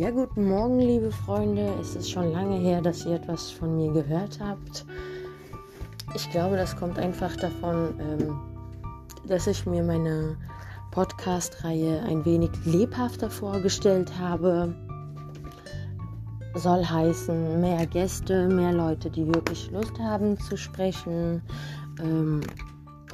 [0.00, 1.74] Ja, guten Morgen, liebe Freunde.
[1.78, 4.86] Es ist schon lange her, dass ihr etwas von mir gehört habt.
[6.14, 8.40] Ich glaube, das kommt einfach davon, ähm,
[9.26, 10.38] dass ich mir meine
[10.90, 14.74] Podcast-Reihe ein wenig lebhafter vorgestellt habe.
[16.54, 21.42] Soll heißen, mehr Gäste, mehr Leute, die wirklich Lust haben zu sprechen.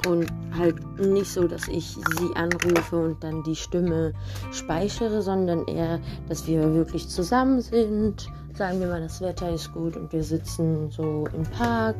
[0.05, 4.13] Und halt nicht so, dass ich sie anrufe und dann die Stimme
[4.51, 8.27] speichere, sondern eher, dass wir wirklich zusammen sind.
[8.53, 11.95] Sagen wir mal, das Wetter ist gut und wir sitzen so im Park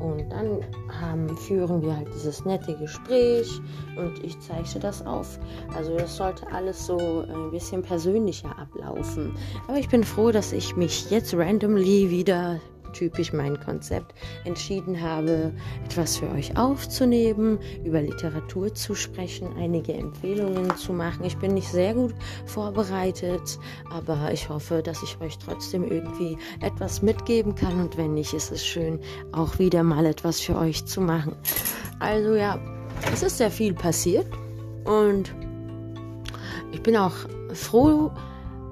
[0.00, 0.60] und dann
[1.00, 3.60] haben, führen wir halt dieses nette Gespräch
[3.96, 5.38] und ich zeichne das auf.
[5.76, 9.34] Also das sollte alles so ein bisschen persönlicher ablaufen.
[9.66, 12.58] Aber ich bin froh, dass ich mich jetzt randomly wieder
[12.92, 15.52] typisch mein Konzept, entschieden habe,
[15.84, 21.24] etwas für euch aufzunehmen, über Literatur zu sprechen, einige Empfehlungen zu machen.
[21.24, 22.14] Ich bin nicht sehr gut
[22.46, 23.58] vorbereitet,
[23.90, 28.52] aber ich hoffe, dass ich euch trotzdem irgendwie etwas mitgeben kann und wenn nicht, ist
[28.52, 29.00] es schön,
[29.32, 31.36] auch wieder mal etwas für euch zu machen.
[32.00, 32.58] Also ja,
[33.12, 34.26] es ist sehr viel passiert
[34.84, 35.34] und
[36.72, 37.14] ich bin auch
[37.52, 38.10] froh,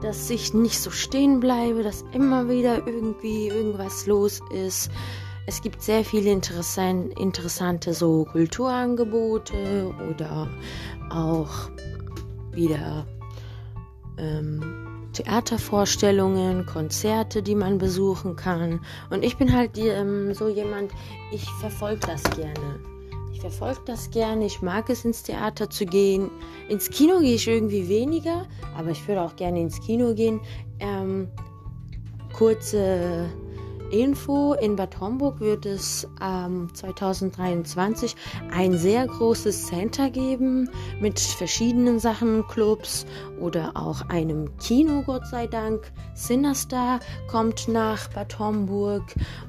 [0.02, 4.90] dass ich nicht so stehen bleibe, dass immer wieder irgendwie irgendwas los ist.
[5.46, 10.48] Es gibt sehr viele interessan interessante so Kulturangebote oder
[11.10, 11.70] auch
[12.52, 13.06] wieder
[14.18, 18.80] ähm, Theatervorstellungen, Konzerte, die man besuchen kann.
[19.10, 20.92] Und ich bin halt ähm, so jemand,
[21.32, 22.95] ich verfolge das gerne.
[23.36, 24.46] Ich verfolge das gerne.
[24.46, 26.30] Ich mag es, ins Theater zu gehen.
[26.70, 30.40] Ins Kino gehe ich irgendwie weniger, aber ich würde auch gerne ins Kino gehen.
[30.80, 31.28] Ähm,
[32.32, 33.28] kurze
[33.90, 38.16] Info, in Bad Homburg wird es ähm, 2023
[38.50, 40.68] ein sehr großes Center geben
[41.00, 43.06] mit verschiedenen Sachen, Clubs
[43.40, 45.92] oder auch einem Kino, Gott sei Dank.
[46.14, 49.02] Sinister kommt nach Bad Homburg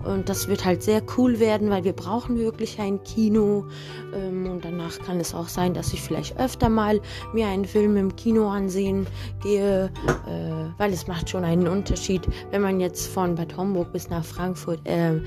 [0.03, 3.65] und das wird halt sehr cool werden, weil wir brauchen wirklich ein Kino
[4.13, 7.01] ähm, und danach kann es auch sein, dass ich vielleicht öfter mal
[7.33, 9.07] mir einen Film im Kino ansehen
[9.41, 9.85] gehe,
[10.27, 12.21] äh, weil es macht schon einen Unterschied,
[12.51, 15.19] wenn man jetzt von Bad Homburg bis nach Frankfurt, äh,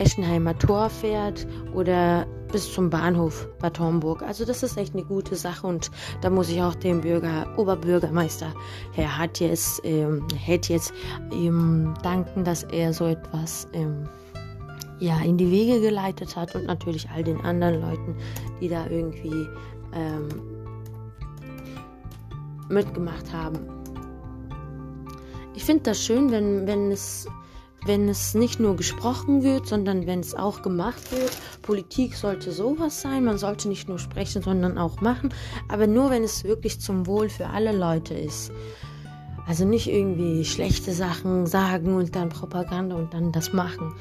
[0.00, 4.22] Eschenheimer Tor fährt oder bis zum Bahnhof Bad Homburg.
[4.22, 5.90] Also das ist echt eine gute Sache und
[6.22, 8.52] da muss ich auch dem Bürger, Oberbürgermeister
[8.92, 10.92] Herr Hatjes, ähm, jetzt
[11.32, 14.08] ähm, danken, dass er so etwas ähm,
[14.98, 18.16] ja, in die Wege geleitet hat und natürlich all den anderen Leuten,
[18.60, 19.46] die da irgendwie
[19.94, 20.28] ähm,
[22.68, 23.58] mitgemacht haben.
[25.54, 27.26] Ich finde das schön, wenn, wenn es
[27.86, 31.36] wenn es nicht nur gesprochen wird, sondern wenn es auch gemacht wird.
[31.62, 33.24] Politik sollte sowas sein.
[33.24, 35.32] Man sollte nicht nur sprechen, sondern auch machen.
[35.68, 38.52] Aber nur, wenn es wirklich zum Wohl für alle Leute ist.
[39.46, 43.94] Also nicht irgendwie schlechte Sachen sagen und dann Propaganda und dann das machen.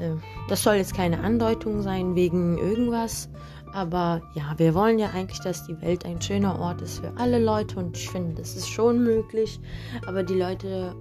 [0.00, 0.16] Äh,
[0.48, 3.28] das soll jetzt keine Andeutung sein wegen irgendwas.
[3.72, 7.38] Aber ja, wir wollen ja eigentlich, dass die Welt ein schöner Ort ist für alle
[7.38, 9.60] Leute und ich finde, das ist schon möglich.
[10.06, 10.96] Aber die Leute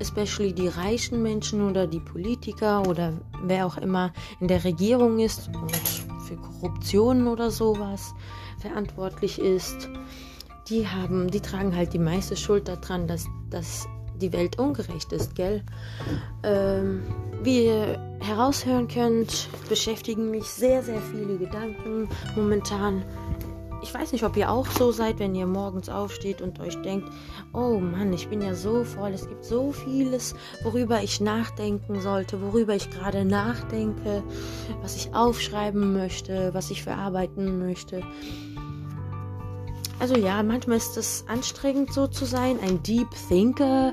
[0.00, 3.12] especially die reichen Menschen oder die Politiker oder
[3.44, 5.76] wer auch immer in der Regierung ist und
[6.26, 8.14] für Korruption oder sowas
[8.58, 9.88] verantwortlich ist,
[10.68, 15.34] die haben, die tragen halt die meiste Schuld daran, dass, dass die Welt ungerecht ist,
[15.34, 15.62] gell?
[16.42, 17.02] Ähm,
[17.42, 23.02] wie ihr heraushören könnt, beschäftigen mich sehr, sehr viele Gedanken momentan
[23.82, 27.08] ich weiß nicht, ob ihr auch so seid, wenn ihr morgens aufsteht und euch denkt,
[27.52, 32.40] oh Mann, ich bin ja so voll, es gibt so vieles, worüber ich nachdenken sollte,
[32.40, 34.22] worüber ich gerade nachdenke,
[34.82, 38.02] was ich aufschreiben möchte, was ich verarbeiten möchte.
[40.00, 42.58] Also ja, manchmal ist es anstrengend so zu sein.
[42.62, 43.92] Ein Deep Thinker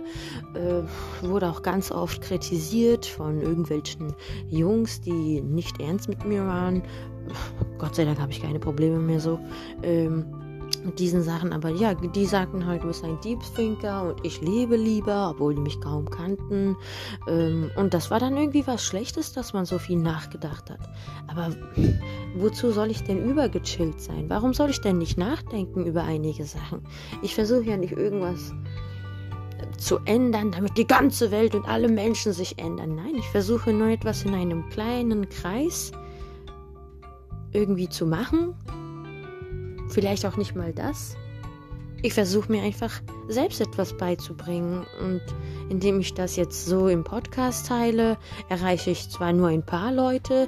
[0.53, 4.15] äh, wurde auch ganz oft kritisiert von irgendwelchen
[4.49, 6.81] Jungs, die nicht ernst mit mir waren.
[7.77, 9.39] Gott sei Dank habe ich keine Probleme mehr so.
[9.83, 10.25] Ähm,
[10.83, 14.41] mit diesen Sachen, aber ja, die sagten halt, du bist ein Deep Thinker und ich
[14.41, 16.75] lebe lieber, obwohl die mich kaum kannten.
[17.27, 20.79] Ähm, und das war dann irgendwie was Schlechtes, dass man so viel nachgedacht hat.
[21.27, 21.55] Aber
[22.35, 24.29] wozu soll ich denn übergechillt sein?
[24.29, 26.81] Warum soll ich denn nicht nachdenken über einige Sachen?
[27.21, 28.53] Ich versuche ja nicht irgendwas
[29.77, 32.95] zu ändern, damit die ganze Welt und alle Menschen sich ändern.
[32.95, 35.91] Nein, ich versuche nur etwas in einem kleinen Kreis
[37.51, 38.55] irgendwie zu machen
[39.89, 41.15] vielleicht auch nicht mal das.
[42.03, 45.21] Ich versuche mir einfach selbst etwas beizubringen und
[45.69, 48.17] indem ich das jetzt so im Podcast teile,
[48.49, 50.47] erreiche ich zwar nur ein paar Leute,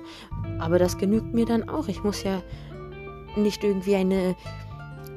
[0.59, 1.87] aber das genügt mir dann auch.
[1.87, 2.43] Ich muss ja
[3.35, 4.35] nicht irgendwie eine,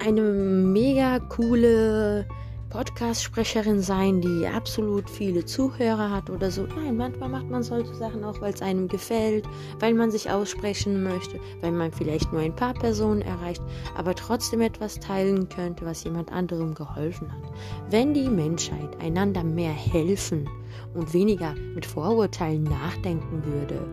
[0.03, 2.27] eine mega coole
[2.73, 6.67] Podcast-Sprecherin sein, die absolut viele Zuhörer hat oder so.
[6.75, 9.47] Nein, manchmal macht man solche Sachen auch, weil es einem gefällt,
[9.79, 13.61] weil man sich aussprechen möchte, weil man vielleicht nur ein paar Personen erreicht,
[13.95, 17.53] aber trotzdem etwas teilen könnte, was jemand anderem geholfen hat.
[17.91, 20.49] Wenn die Menschheit einander mehr helfen
[20.95, 23.87] und weniger mit Vorurteilen nachdenken würde,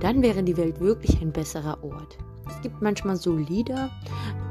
[0.00, 2.18] dann wäre die Welt wirklich ein besserer Ort.
[2.46, 3.88] Es gibt manchmal so Lieder,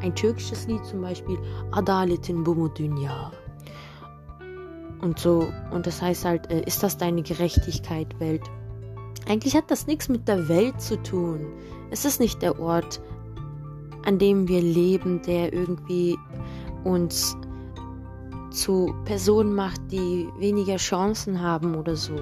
[0.02, 1.38] ein türkisches Lied zum Beispiel,
[1.72, 3.32] Adaletin Bumudunya
[5.02, 5.48] und so.
[5.72, 8.44] Und das heißt halt, äh, ist das deine Gerechtigkeit, Welt?
[9.28, 11.46] Eigentlich hat das nichts mit der Welt zu tun.
[11.92, 13.02] Es ist nicht der Ort,
[14.06, 16.18] an dem wir leben, der irgendwie
[16.84, 17.38] uns
[18.52, 22.16] zu Personen macht, die weniger Chancen haben oder so.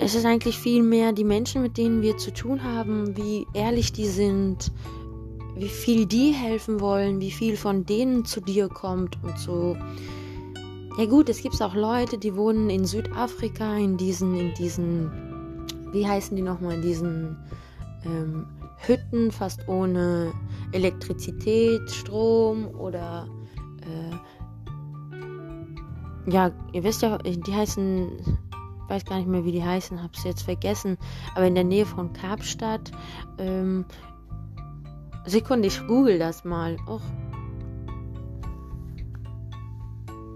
[0.00, 3.92] Es ist eigentlich viel mehr die Menschen, mit denen wir zu tun haben, wie ehrlich
[3.92, 4.72] die sind,
[5.56, 9.76] wie viel die helfen wollen, wie viel von denen zu dir kommt und so.
[10.98, 15.08] Ja gut, es gibt auch Leute, die wohnen in Südafrika, in diesen, in diesen,
[15.92, 17.36] wie heißen die nochmal, in diesen
[18.04, 18.46] ähm,
[18.78, 20.32] Hütten fast ohne
[20.72, 23.28] Elektrizität, Strom oder
[23.82, 24.16] äh,
[26.32, 30.24] ja, ihr wisst ja, die heißen, ich weiß gar nicht mehr, wie die heißen, hab's
[30.24, 30.98] jetzt vergessen,
[31.36, 32.90] aber in der Nähe von Kapstadt.
[33.38, 33.84] Ähm,
[35.26, 36.76] Sekunde, ich google das mal.
[36.88, 37.02] Och,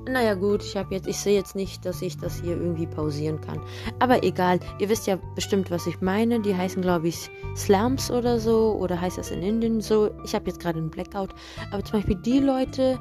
[0.08, 3.40] Naja gut, ich habe jetzt, ich sehe jetzt nicht, dass ich das hier irgendwie pausieren
[3.40, 3.60] kann.
[4.00, 6.40] Aber egal, ihr wisst ja bestimmt, was ich meine.
[6.40, 8.76] Die heißen, glaube ich, Slums oder so.
[8.80, 10.10] Oder heißt das in Indien so?
[10.24, 11.30] Ich habe jetzt gerade einen Blackout.
[11.70, 12.98] Aber zum Beispiel die Leute,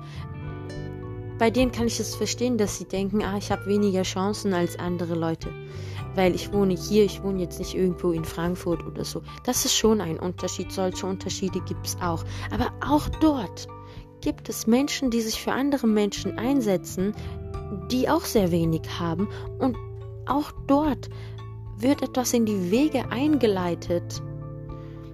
[1.40, 4.78] bei denen kann ich es verstehen, dass sie denken, ah, ich habe weniger Chancen als
[4.78, 5.50] andere Leute.
[6.14, 9.24] Weil ich wohne hier, ich wohne jetzt nicht irgendwo in Frankfurt oder so.
[9.44, 10.72] Das ist schon ein Unterschied.
[10.72, 12.24] Solche Unterschiede gibt es auch.
[12.52, 13.68] Aber auch dort
[14.22, 17.14] gibt es Menschen, die sich für andere Menschen einsetzen,
[17.92, 19.28] die auch sehr wenig haben.
[19.60, 19.76] Und
[20.26, 21.10] auch dort
[21.78, 24.22] wird etwas in die Wege eingeleitet.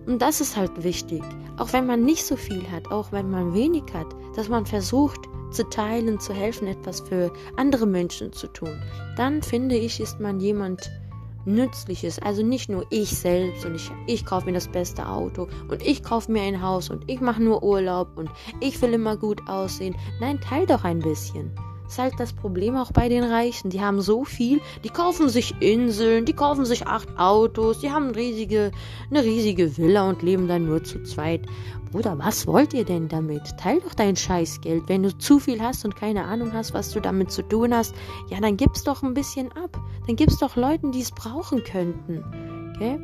[0.05, 1.23] Und das ist halt wichtig.
[1.57, 5.19] Auch wenn man nicht so viel hat, auch wenn man wenig hat, dass man versucht
[5.51, 8.81] zu teilen, zu helfen, etwas für andere Menschen zu tun.
[9.15, 10.91] Dann finde ich, ist man jemand,
[11.47, 12.19] Nützliches.
[12.19, 16.03] Also nicht nur ich selbst und ich, ich kaufe mir das beste Auto und ich
[16.03, 18.29] kaufe mir ein Haus und ich mache nur Urlaub und
[18.59, 19.95] ich will immer gut aussehen.
[20.19, 21.51] Nein, teil doch ein bisschen.
[21.87, 23.69] Das ist halt das Problem auch bei den Reichen.
[23.69, 28.09] Die haben so viel, die kaufen sich Inseln, die kaufen sich acht Autos, die haben
[28.09, 28.71] riesige,
[29.09, 31.43] eine riesige Villa und leben dann nur zu zweit.
[31.93, 33.57] Bruder, was wollt ihr denn damit?
[33.57, 34.83] Teil doch dein Scheißgeld.
[34.87, 37.95] Wenn du zu viel hast und keine Ahnung hast, was du damit zu tun hast,
[38.29, 39.79] ja, dann gib's doch ein bisschen ab.
[40.07, 42.23] Dann gib's doch Leuten, die es brauchen könnten.
[42.75, 42.97] Okay?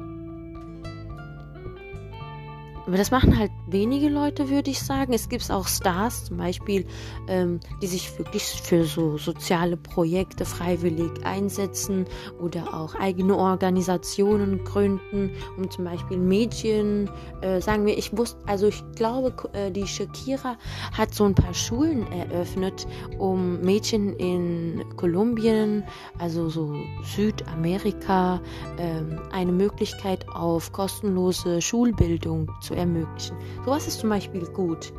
[2.86, 5.14] Aber das machen halt wenige Leute, würde ich sagen.
[5.14, 6.86] Es gibt auch Stars, zum Beispiel,
[7.28, 12.06] ähm, die sich wirklich für so soziale Projekte freiwillig einsetzen
[12.42, 17.10] oder auch eigene Organisationen gründen, um zum Beispiel Mädchen,
[17.42, 20.58] äh, sagen wir, ich wusste, also ich glaube, äh, die Shakira
[20.92, 22.88] hat so ein paar Schulen eröffnet,
[23.18, 25.84] um Mädchen in Kolumbien,
[26.20, 28.42] also so Südamerika,
[28.78, 33.38] äh, eine Möglichkeit auf kostenlose Schulbildung zu ermöglichen.
[33.66, 34.94] Sowas ist zum Beispiel gut.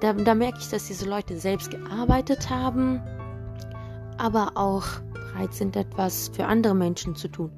[0.00, 3.02] Da, da merke ich, dass diese Leute selbst gearbeitet haben,
[4.16, 7.50] aber auch bereit sind, etwas für andere Menschen zu tun.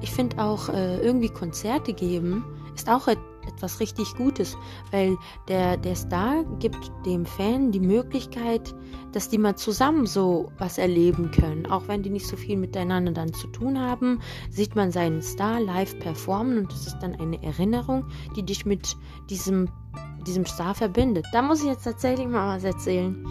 [0.00, 3.06] Ich finde auch äh, irgendwie Konzerte geben ist auch
[3.46, 4.56] etwas richtig Gutes,
[4.90, 5.16] weil
[5.48, 8.74] der, der Star gibt dem Fan die Möglichkeit,
[9.12, 11.66] dass die mal zusammen so was erleben können.
[11.66, 14.20] Auch wenn die nicht so viel miteinander dann zu tun haben,
[14.50, 18.04] sieht man seinen Star live performen und das ist dann eine Erinnerung,
[18.36, 18.96] die dich mit
[19.30, 19.68] diesem,
[20.26, 21.26] diesem Star verbindet.
[21.32, 23.26] Da muss ich jetzt tatsächlich mal was erzählen.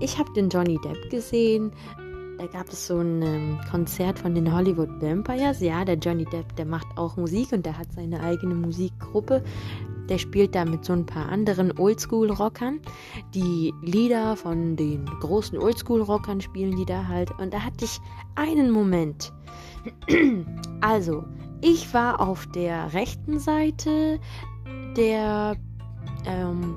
[0.00, 1.72] Ich habe den Johnny Depp gesehen
[2.38, 5.60] da gab es so ein ähm, Konzert von den Hollywood Vampires.
[5.60, 9.42] Ja, der Johnny Depp, der macht auch Musik und der hat seine eigene Musikgruppe.
[10.08, 12.80] Der spielt da mit so ein paar anderen Oldschool-Rockern.
[13.34, 17.30] Die Lieder von den großen Oldschool-Rockern spielen die da halt.
[17.38, 17.98] Und da hatte ich
[18.34, 19.32] einen Moment.
[20.80, 21.24] Also,
[21.60, 24.20] ich war auf der rechten Seite
[24.96, 25.56] der
[26.24, 26.76] ähm,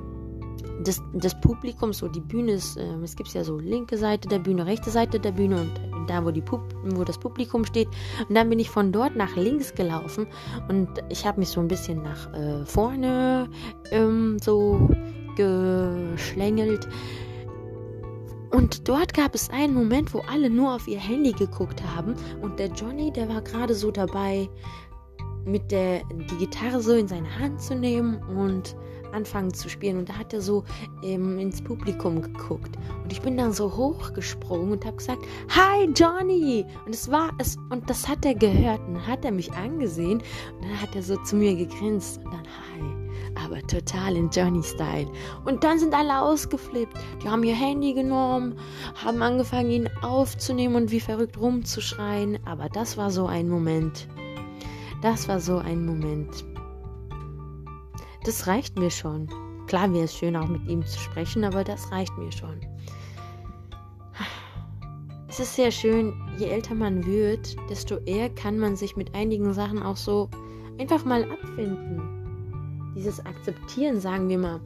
[0.82, 4.38] des, des Publikums, so die Bühne ist, äh, es gibt ja so linke Seite der
[4.38, 5.70] Bühne, rechte Seite der Bühne und
[6.08, 7.88] da, wo, die Pub wo das Publikum steht.
[8.28, 10.26] Und dann bin ich von dort nach links gelaufen
[10.68, 13.48] und ich habe mich so ein bisschen nach äh, vorne
[13.90, 14.88] ähm, so
[15.36, 16.88] geschlängelt.
[18.50, 22.58] Und dort gab es einen Moment, wo alle nur auf ihr Handy geguckt haben und
[22.58, 24.48] der Johnny, der war gerade so dabei,
[25.44, 28.76] mit der die Gitarre so in seine Hand zu nehmen und
[29.12, 29.98] anfangen zu spielen.
[29.98, 30.64] Und da hat er so
[31.02, 32.76] ähm, ins Publikum geguckt.
[33.02, 36.64] Und ich bin dann so hochgesprungen und habe gesagt, Hi Johnny!
[36.86, 38.80] Und es war es, und das hat er gehört.
[38.86, 40.22] Und dann hat er mich angesehen
[40.58, 43.02] und dann hat er so zu mir gegrinst und dann Hi
[43.34, 45.10] aber total in Johnny-Style.
[45.44, 46.96] Und dann sind alle ausgeflippt.
[47.22, 48.56] Die haben ihr Handy genommen,
[48.94, 52.38] haben angefangen, ihn aufzunehmen und wie verrückt rumzuschreien.
[52.46, 54.08] Aber das war so ein Moment.
[55.02, 56.51] Das war so ein Moment.
[58.24, 59.28] Das reicht mir schon.
[59.66, 62.60] Klar wäre es schön, auch mit ihm zu sprechen, aber das reicht mir schon.
[65.28, 69.54] Es ist sehr schön, je älter man wird, desto eher kann man sich mit einigen
[69.54, 70.28] Sachen auch so
[70.78, 72.22] einfach mal abfinden
[72.94, 74.60] dieses Akzeptieren, sagen wir mal,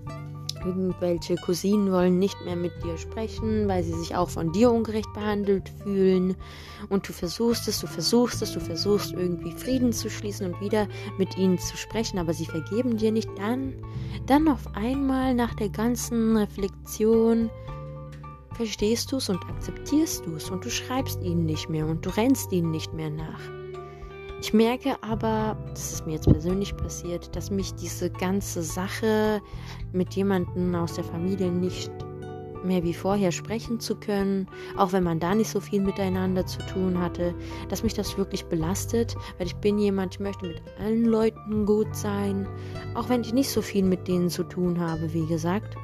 [0.65, 5.13] irgendwelche Cousinen wollen nicht mehr mit dir sprechen, weil sie sich auch von dir ungerecht
[5.15, 6.37] behandelt fühlen.
[6.89, 10.89] Und du versuchst es, du versuchst es, du versuchst irgendwie Frieden zu schließen und wieder
[11.19, 13.29] mit ihnen zu sprechen, aber sie vergeben dir nicht.
[13.37, 13.75] Dann,
[14.27, 17.51] dann auf einmal nach der ganzen Reflexion
[18.55, 22.11] verstehst du es und akzeptierst du es und du schreibst ihnen nicht mehr und du
[22.11, 23.56] rennst ihnen nicht mehr nach.
[24.47, 29.43] Ich merke aber, das ist mir jetzt persönlich passiert, dass mich diese ganze Sache
[29.93, 31.91] mit jemandem aus der Familie nicht
[32.63, 36.59] mehr wie vorher sprechen zu können, auch wenn man da nicht so viel miteinander zu
[36.73, 37.35] tun hatte,
[37.71, 41.93] dass mich das wirklich belastet, weil ich bin jemand, ich möchte mit allen Leuten gut
[41.97, 42.47] sein,
[42.95, 45.77] auch wenn ich nicht so viel mit denen zu tun habe, wie gesagt.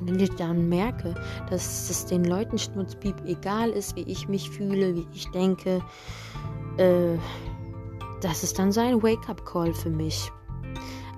[0.00, 1.16] Wenn ich dann merke,
[1.50, 5.82] dass es den Leuten schnutzpiep egal ist, wie ich mich fühle, wie ich denke,
[6.76, 7.18] äh,
[8.20, 10.30] das ist dann so ein Wake-up-Call für mich.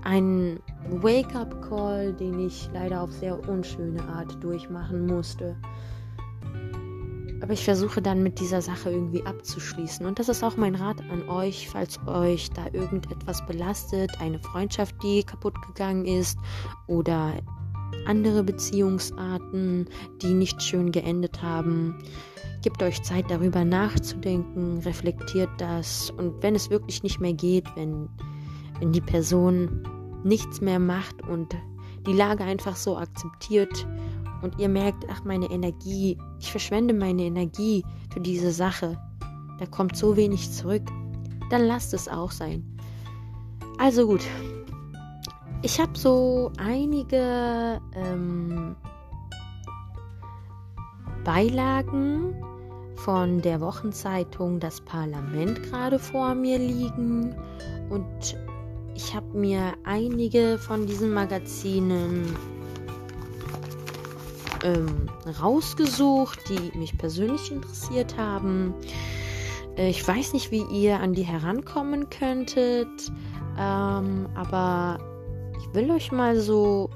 [0.05, 5.57] Ein Wake-up-Call, den ich leider auf sehr unschöne Art durchmachen musste.
[7.41, 10.07] Aber ich versuche dann mit dieser Sache irgendwie abzuschließen.
[10.07, 14.95] Und das ist auch mein Rat an euch, falls euch da irgendetwas belastet, eine Freundschaft,
[15.03, 16.39] die kaputt gegangen ist
[16.87, 17.33] oder
[18.07, 19.89] andere Beziehungsarten,
[20.23, 21.99] die nicht schön geendet haben.
[22.63, 28.09] Gebt euch Zeit darüber nachzudenken, reflektiert das und wenn es wirklich nicht mehr geht, wenn,
[28.79, 29.83] wenn die Person
[30.23, 31.57] nichts mehr macht und
[32.07, 33.87] die Lage einfach so akzeptiert
[34.43, 38.97] und ihr merkt, ach meine Energie, ich verschwende meine Energie für diese Sache,
[39.59, 40.83] da kommt so wenig zurück,
[41.51, 42.65] dann lasst es auch sein.
[43.79, 44.23] Also gut,
[45.63, 48.77] ich habe so einige ähm,
[51.25, 52.35] Beilagen
[53.05, 57.35] von der Wochenzeitung Das Parlament gerade vor mir liegen
[57.91, 58.37] und
[58.95, 62.37] ich habe mir einige von diesen Magazinen
[64.63, 65.09] ähm,
[65.41, 68.73] rausgesucht, die mich persönlich interessiert haben.
[69.77, 73.11] Äh, ich weiß nicht, wie ihr an die herankommen könntet,
[73.59, 74.99] ähm, aber
[75.59, 76.89] ich will euch mal so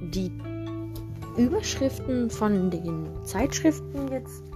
[0.00, 0.30] die
[1.38, 4.49] Überschriften von den Zeitschriften jetzt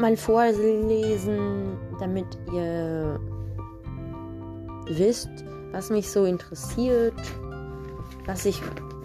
[0.00, 3.20] mal vorlesen, damit ihr
[4.86, 5.30] wisst,
[5.72, 7.14] was mich so interessiert,
[8.26, 8.60] was ich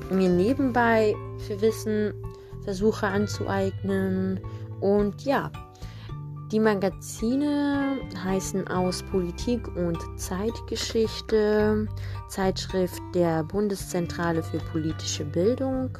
[0.10, 1.16] mir nebenbei
[1.48, 2.14] für Wissen
[2.64, 4.40] versuche anzueignen.
[4.82, 5.52] Und ja,
[6.52, 11.88] die Magazine heißen aus Politik und Zeitgeschichte,
[12.30, 15.98] Zeitschrift der Bundeszentrale für politische Bildung,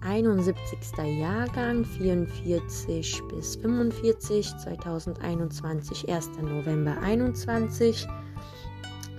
[0.00, 0.96] 71.
[1.20, 6.30] Jahrgang, 44 bis 45, 2021, 1.
[6.42, 8.06] November 21.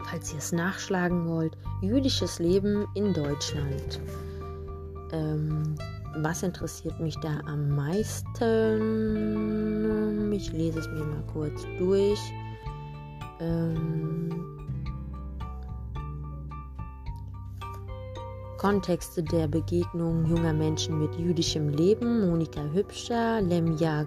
[0.05, 4.01] Falls ihr es nachschlagen wollt, jüdisches Leben in Deutschland.
[5.11, 5.75] Ähm,
[6.17, 8.31] was interessiert mich da am meisten?
[10.31, 12.19] Ich lese es mir mal kurz durch.
[13.39, 14.58] Ähm,
[18.59, 24.05] Kontexte der Begegnung junger Menschen mit jüdischem Leben, Monika Hübscher, Lemja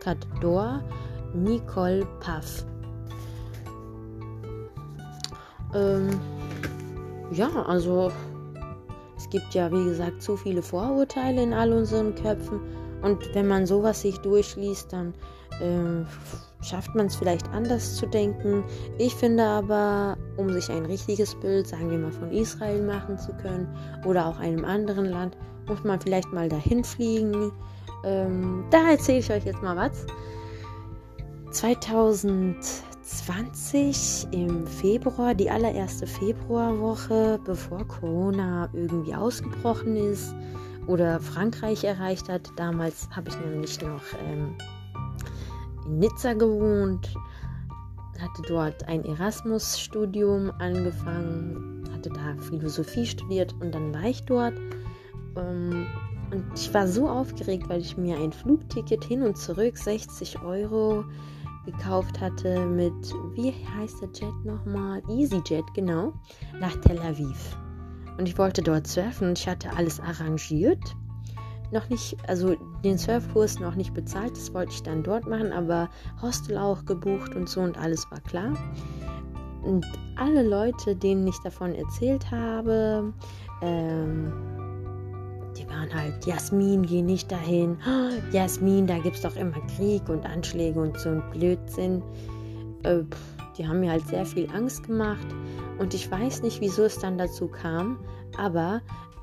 [0.00, 0.82] Kador,
[1.32, 2.66] Nicole Paff.
[5.74, 6.20] Ähm,
[7.32, 8.12] ja, also
[9.16, 12.60] es gibt ja, wie gesagt, zu viele Vorurteile in all unseren Köpfen.
[13.00, 15.14] Und wenn man sowas sich durchliest, dann
[15.60, 16.04] äh,
[16.62, 18.64] schafft man es vielleicht anders zu denken.
[18.98, 23.32] Ich finde aber, um sich ein richtiges Bild, sagen wir mal, von Israel machen zu
[23.34, 23.68] können
[24.04, 25.36] oder auch einem anderen Land,
[25.66, 27.52] muss man vielleicht mal dahin fliegen.
[28.04, 30.06] Ähm, da erzähle ich euch jetzt mal was.
[31.50, 40.34] 2020 im Februar, die allererste Februarwoche, bevor Corona irgendwie ausgebrochen ist
[40.86, 42.50] oder Frankreich erreicht hat.
[42.56, 44.54] Damals habe ich nämlich noch ähm,
[45.88, 47.14] in Nizza gewohnt,
[48.20, 54.54] hatte dort ein Erasmus-Studium angefangen, hatte da Philosophie studiert und dann war ich dort.
[55.36, 55.86] Ähm,
[56.30, 61.04] und ich war so aufgeregt, weil ich mir ein Flugticket hin und zurück 60 Euro
[61.64, 62.92] gekauft hatte mit,
[63.34, 65.02] wie heißt der Jet nochmal?
[65.08, 66.12] EasyJet, genau,
[66.60, 67.56] nach Tel Aviv.
[68.18, 70.96] Und ich wollte dort surfen und ich hatte alles arrangiert.
[71.70, 75.88] Noch nicht, also den Surfkurs noch nicht bezahlt, das wollte ich dann dort machen, aber
[76.22, 78.54] Hostel auch gebucht und so und alles war klar.
[79.62, 83.12] Und alle Leute, denen ich davon erzählt habe,
[83.60, 84.32] ähm,
[85.58, 87.76] die waren halt, Jasmin, geh nicht dahin.
[87.86, 92.02] Oh, Jasmin, da gibt es doch immer Krieg und Anschläge und so ein Blödsinn.
[92.84, 93.02] Äh,
[93.56, 95.26] die haben mir halt sehr viel Angst gemacht.
[95.78, 97.98] Und ich weiß nicht, wieso es dann dazu kam,
[98.36, 98.80] aber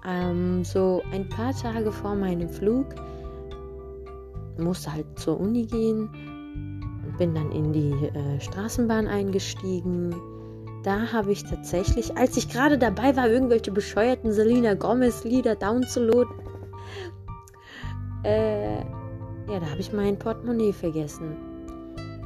[0.08, 2.88] ähm, so ein paar Tage vor meinem Flug
[4.58, 6.10] musste halt zur Uni gehen
[7.18, 10.14] bin dann in die äh, Straßenbahn eingestiegen
[10.86, 16.36] da habe ich tatsächlich, als ich gerade dabei war, irgendwelche bescheuerten Selena Gomez-Lieder downzuladen,
[18.24, 21.36] äh, ja, da habe ich mein Portemonnaie vergessen.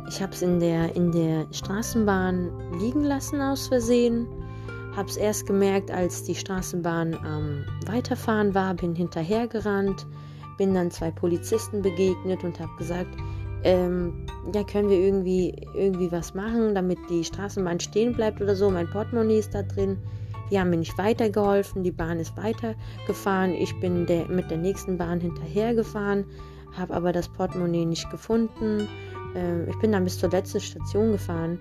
[0.09, 4.27] Ich habe es in der, in der Straßenbahn liegen lassen aus Versehen.
[4.99, 10.05] Habe es erst gemerkt, als die Straßenbahn ähm, Weiterfahren war, bin hinterhergerannt,
[10.57, 13.15] bin dann zwei Polizisten begegnet und habe gesagt,
[13.63, 18.69] ähm, ja, können wir irgendwie, irgendwie was machen, damit die Straßenbahn stehen bleibt oder so.
[18.69, 19.97] Mein Portemonnaie ist da drin.
[20.51, 21.81] Die haben mir nicht weitergeholfen.
[21.81, 23.53] Die Bahn ist weitergefahren.
[23.53, 26.25] Ich bin der, mit der nächsten Bahn hinterhergefahren,
[26.73, 28.89] habe aber das Portemonnaie nicht gefunden.
[29.33, 31.57] Ähm, ich bin dann bis zur letzten Station gefahren.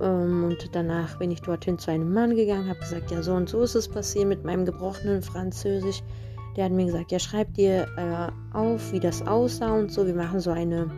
[0.00, 3.48] Ähm, und danach bin ich dorthin zu einem Mann gegangen, habe gesagt, ja, so und
[3.48, 6.02] so ist es passiert mit meinem gebrochenen Französisch.
[6.56, 10.06] Der hat mir gesagt, ja, schreib dir äh, auf, wie das aussah und so.
[10.06, 10.90] Wir machen so eine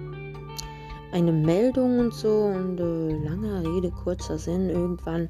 [1.13, 4.69] eine Meldung und so und äh, lange Rede, kurzer Sinn.
[4.69, 5.29] Irgendwann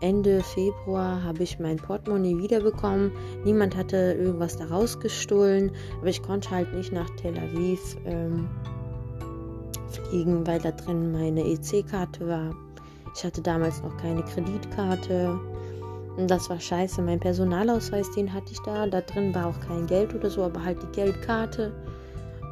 [0.00, 3.10] Ende Februar habe ich mein Portemonnaie wiederbekommen.
[3.44, 8.48] Niemand hatte irgendwas daraus gestohlen, aber ich konnte halt nicht nach Tel Aviv ähm,
[9.90, 12.54] fliegen, weil da drin meine EC-Karte war.
[13.14, 15.38] Ich hatte damals noch keine Kreditkarte.
[16.16, 17.00] Und das war scheiße.
[17.02, 18.86] Mein Personalausweis, den hatte ich da.
[18.86, 21.72] Da drin war auch kein Geld oder so, aber halt die Geldkarte.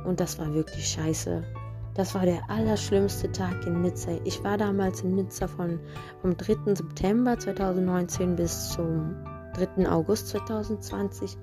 [0.05, 1.43] Und das war wirklich scheiße.
[1.95, 4.11] Das war der allerschlimmste Tag in Nizza.
[4.25, 5.81] Ich war damals in Nizza von,
[6.21, 6.75] vom 3.
[6.75, 9.17] September 2019 bis zum
[9.55, 9.89] 3.
[9.89, 11.39] August 2020.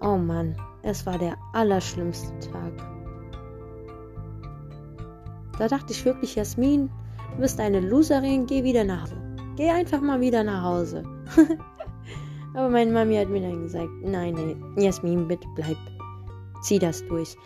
[0.00, 2.72] Oh Mann, es war der allerschlimmste Tag.
[5.58, 6.88] Da dachte ich wirklich, Jasmin,
[7.34, 9.16] du bist eine Loserin, geh wieder nach Hause.
[9.56, 11.02] Geh einfach mal wieder nach Hause.
[12.54, 15.76] Aber meine Mami hat mir dann gesagt, nein, nein, Jasmin, bitte bleib.
[16.62, 17.36] Zieh das durch.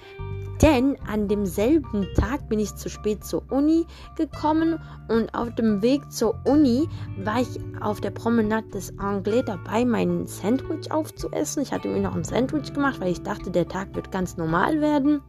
[0.62, 3.84] Denn an demselben Tag bin ich zu spät zur Uni
[4.16, 6.88] gekommen und auf dem Weg zur Uni
[7.24, 11.62] war ich auf der Promenade des Anglais dabei, mein Sandwich aufzuessen.
[11.62, 14.80] Ich hatte mir noch ein Sandwich gemacht, weil ich dachte, der Tag wird ganz normal
[14.80, 15.20] werden.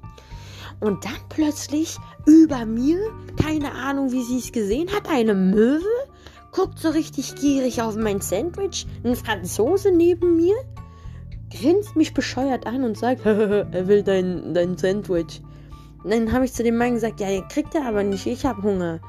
[0.84, 3.00] Und dann plötzlich über mir,
[3.42, 5.84] keine Ahnung, wie sie es gesehen hat, eine Möwe
[6.52, 10.56] guckt so richtig gierig auf mein Sandwich, ein Franzose neben mir
[11.54, 15.42] grinst mich bescheuert an und sagt, er will dein, dein Sandwich.
[16.04, 18.46] Und dann habe ich zu dem Mann gesagt, ja, ihr kriegt er aber nicht, ich
[18.46, 19.00] habe Hunger.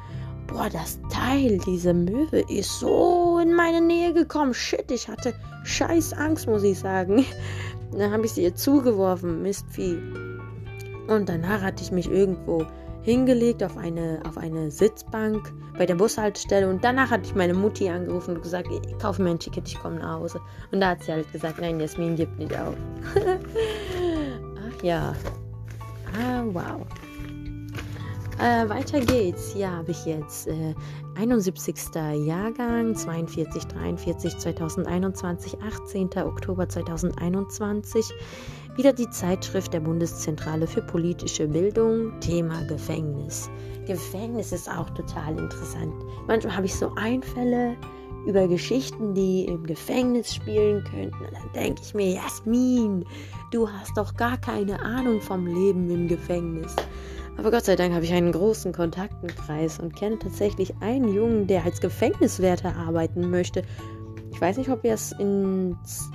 [0.47, 4.55] Boah, das Teil, diese Möwe, ist so in meine Nähe gekommen.
[4.55, 5.35] Shit, ich hatte
[5.65, 7.25] scheiß Angst, muss ich sagen.
[7.93, 9.99] Dann habe ich sie ihr zugeworfen, Mistvieh.
[11.09, 12.67] Und danach hatte ich mich irgendwo
[13.03, 17.89] hingelegt auf eine, auf eine Sitzbank bei der Bushaltestelle und danach hatte ich meine Mutti
[17.89, 20.41] angerufen und gesagt, ich kaufe mir ein Ticket, ich komme nach Hause.
[20.73, 22.75] Und da hat sie halt gesagt, nein, Jasmin gibt nicht auf.
[23.15, 25.15] Ach ja.
[26.19, 26.81] Ah, wow.
[28.39, 29.55] Äh, weiter geht's.
[29.55, 30.75] Ja, habe ich jetzt äh,
[31.17, 31.75] 71.
[32.27, 36.11] Jahrgang, 42, 43, 2021, 18.
[36.25, 38.13] Oktober 2021.
[38.77, 43.49] Wieder die Zeitschrift der Bundeszentrale für politische Bildung, Thema Gefängnis.
[43.87, 45.95] Gefängnis ist auch total interessant.
[46.27, 47.77] Manchmal habe ich so Einfälle
[48.27, 51.25] über Geschichten, die im Gefängnis spielen könnten.
[51.25, 53.05] Und dann denke ich mir, Jasmin,
[53.53, 56.75] du hast doch gar keine Ahnung vom Leben im Gefängnis.
[57.37, 61.65] Aber Gott sei Dank habe ich einen großen Kontaktenkreis und kenne tatsächlich einen Jungen, der
[61.65, 63.63] als Gefängniswärter arbeiten möchte.
[64.33, 66.11] Ich weiß nicht, ob er es ins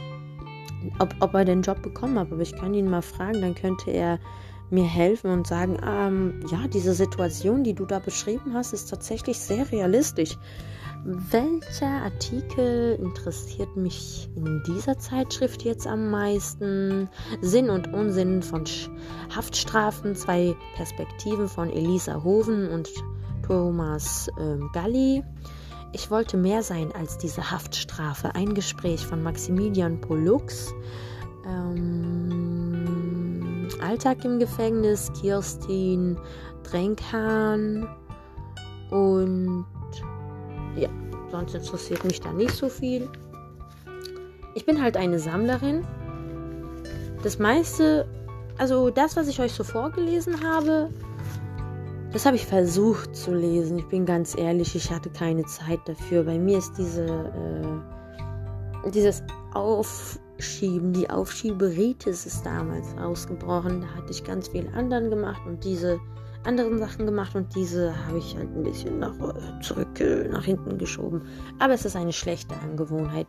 [1.00, 3.92] ob, ob er den Job bekommen hat, aber ich kann ihn mal fragen, dann könnte
[3.92, 4.20] er
[4.70, 9.40] mir helfen und sagen, ähm, ja, diese Situation, die du da beschrieben hast, ist tatsächlich
[9.40, 10.38] sehr realistisch.
[11.04, 17.10] welcher Artikel interessiert mich in dieser Zeitschrift jetzt am meisten?
[17.42, 18.66] Sinn und Unsinn von
[19.34, 22.90] Haftstrafen, zwei Perspektiven von Elisa Hoven und
[23.48, 25.24] Thomas ähm, Galli.
[25.92, 28.36] Ich wollte mehr sein als diese Haftstrafe.
[28.36, 30.74] Ein Gespräch von Maximilian Pollux.
[31.48, 32.90] Ähm,
[33.82, 36.18] Alltag im Gefängnis, Kirstin
[36.64, 37.88] Drenkhahn
[38.92, 39.66] und
[40.76, 40.90] ja,
[41.32, 43.10] sonst interessiert mich da nicht so viel.
[44.56, 45.86] Ich bin halt eine Sammlerin.
[47.24, 48.08] Das meiste,
[48.58, 50.90] also das, was ich euch so vorgelesen habe,
[52.12, 53.80] das habe ich versucht zu lesen.
[53.80, 56.24] Ich bin ganz ehrlich, ich hatte keine Zeit dafür.
[56.24, 63.82] Bei mir ist diese, äh, dieses Aufschieben, die Aufschieberitis ist damals ausgebrochen.
[63.82, 66.00] Da hatte ich ganz viel anderen gemacht und diese
[66.46, 70.46] anderen Sachen gemacht und diese habe ich halt ein bisschen nach, äh, zurück äh, nach
[70.46, 71.22] hinten geschoben.
[71.60, 73.28] Aber es ist eine schlechte Angewohnheit.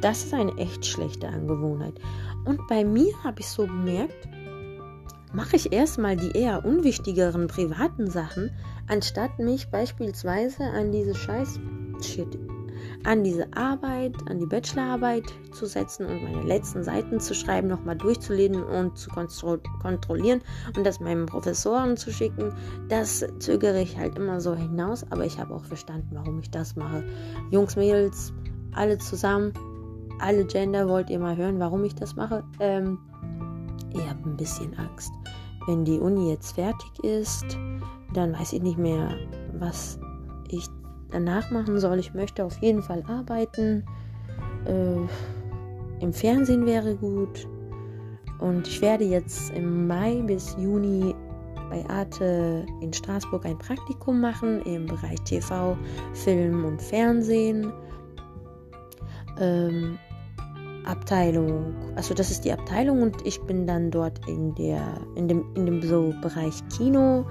[0.00, 1.94] Das ist eine echt schlechte Angewohnheit.
[2.44, 4.28] Und bei mir habe ich so bemerkt,
[5.32, 8.50] mache ich erstmal die eher unwichtigeren privaten Sachen,
[8.88, 11.58] anstatt mich beispielsweise an diese Scheiß
[12.00, 12.38] Shit,
[13.04, 17.96] an diese Arbeit, an die Bachelorarbeit zu setzen und meine letzten Seiten zu schreiben, nochmal
[17.96, 20.40] durchzulesen und zu kontrollieren
[20.76, 22.52] und das meinen Professoren zu schicken.
[22.88, 26.74] Das zögere ich halt immer so hinaus, aber ich habe auch verstanden, warum ich das
[26.76, 27.04] mache.
[27.50, 28.32] Jungs, Mädels,
[28.72, 29.52] alle zusammen,
[30.18, 32.42] alle Gender, wollt ihr mal hören, warum ich das mache?
[32.60, 32.98] Ähm,
[33.94, 35.12] ihr habt ein bisschen Angst.
[35.66, 37.56] Wenn die Uni jetzt fertig ist,
[38.14, 39.16] dann weiß ich nicht mehr,
[39.58, 39.98] was
[40.48, 40.66] ich
[41.10, 41.98] danach machen soll.
[41.98, 43.84] Ich möchte auf jeden Fall arbeiten.
[44.66, 47.46] Äh, Im Fernsehen wäre gut.
[48.40, 51.14] Und ich werde jetzt im Mai bis Juni
[51.70, 55.76] bei Arte in Straßburg ein Praktikum machen im Bereich TV,
[56.12, 57.72] Film und Fernsehen.
[59.38, 59.98] Ähm,
[60.84, 64.82] Abteilung, also das ist die Abteilung und ich bin dann dort in der,
[65.14, 67.24] in dem, in dem so Bereich Kino.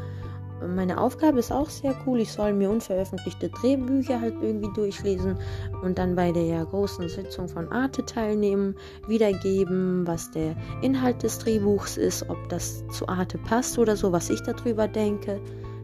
[0.75, 2.19] Meine Aufgabe ist auch sehr cool.
[2.19, 5.37] Ich soll mir unveröffentlichte Drehbücher halt irgendwie durchlesen
[5.81, 8.75] und dann bei der großen Sitzung von Arte teilnehmen,
[9.07, 14.29] wiedergeben, was der Inhalt des Drehbuchs ist, ob das zu Arte passt oder so, was
[14.29, 15.41] ich darüber denke.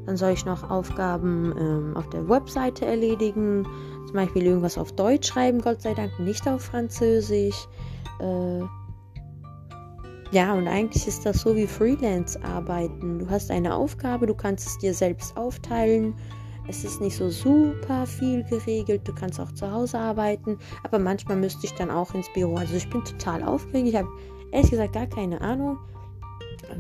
[0.08, 3.68] Dann soll ich noch Aufgaben ähm, auf der Webseite erledigen,
[4.06, 7.68] zum Beispiel irgendwas auf Deutsch schreiben, Gott sei Dank, nicht auf Französisch.
[8.22, 8.62] Äh,
[10.32, 13.20] ja, und eigentlich ist das so wie Freelance-Arbeiten.
[13.20, 16.16] Du hast eine Aufgabe, du kannst es dir selbst aufteilen.
[16.70, 19.02] Es ist nicht so super viel geregelt.
[19.06, 20.58] Du kannst auch zu Hause arbeiten.
[20.84, 22.56] Aber manchmal müsste ich dann auch ins Büro.
[22.56, 23.88] Also ich bin total aufgeregt.
[23.88, 24.10] Ich habe
[24.52, 25.78] ehrlich gesagt gar keine Ahnung,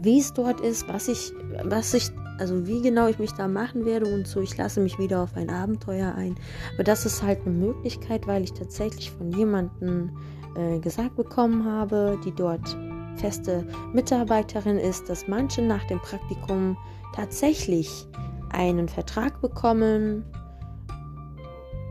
[0.02, 3.86] wie es dort ist, was ich, was ich also wie genau ich mich da machen
[3.86, 6.36] werde und so, ich lasse mich wieder auf ein Abenteuer ein.
[6.76, 10.12] Aber das ist halt eine Möglichkeit, weil ich tatsächlich von jemandem
[10.56, 12.78] äh, gesagt bekommen habe, die dort
[13.15, 16.78] feste Mitarbeiterin ist, dass manche nach dem Praktikum
[17.15, 18.08] tatsächlich
[18.52, 20.23] einen Vertrag bekommen,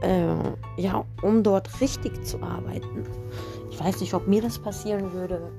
[0.03, 3.05] äh, ja, um dort richtig zu arbeiten.
[3.71, 5.51] Ich weiß nicht, ob mir das passieren würde,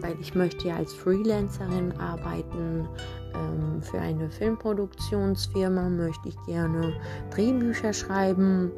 [0.00, 2.88] weil ich möchte ja als Freelancerin arbeiten.
[3.34, 6.94] Ähm, für eine Filmproduktionsfirma möchte ich gerne
[7.30, 8.70] Drehbücher schreiben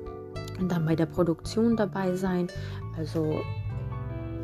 [0.59, 2.48] und dann bei der Produktion dabei sein.
[2.96, 3.40] Also,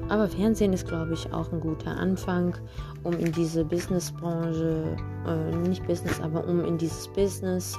[0.09, 2.55] aber Fernsehen ist, glaube ich, auch ein guter Anfang,
[3.03, 7.77] um in diese Businessbranche, äh, nicht Business, aber um in dieses Business,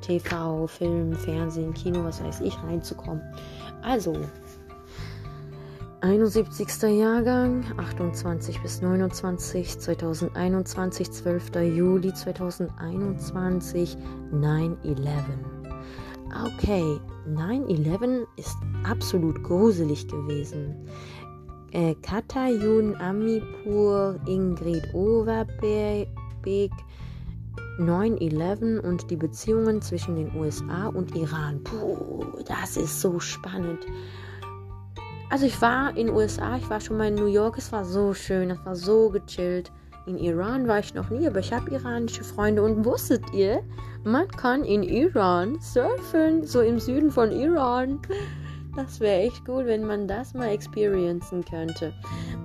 [0.00, 3.22] TV, Film, Fernsehen, Kino, was weiß ich, reinzukommen.
[3.82, 4.16] Also,
[6.02, 6.82] 71.
[6.98, 11.56] Jahrgang, 28 bis 29, 2021, 12.
[11.76, 13.98] Juli 2021,
[14.32, 14.76] 9-11.
[16.46, 20.74] Okay, 9-11 ist absolut gruselig gewesen.
[21.72, 26.08] Äh, Katayun Amipur, Ingrid Overbeek,
[27.78, 31.62] 9-11 und die Beziehungen zwischen den USA und Iran.
[31.62, 33.80] Puh, das ist so spannend.
[35.30, 37.84] Also ich war in den USA, ich war schon mal in New York, es war
[37.84, 39.70] so schön, es war so gechillt.
[40.06, 43.62] In Iran war ich noch nie, aber ich habe iranische Freunde und wusstet ihr,
[44.02, 48.00] man kann in Iran surfen, so im Süden von Iran.
[48.76, 51.92] Das wäre echt gut, wenn man das mal experiencen könnte.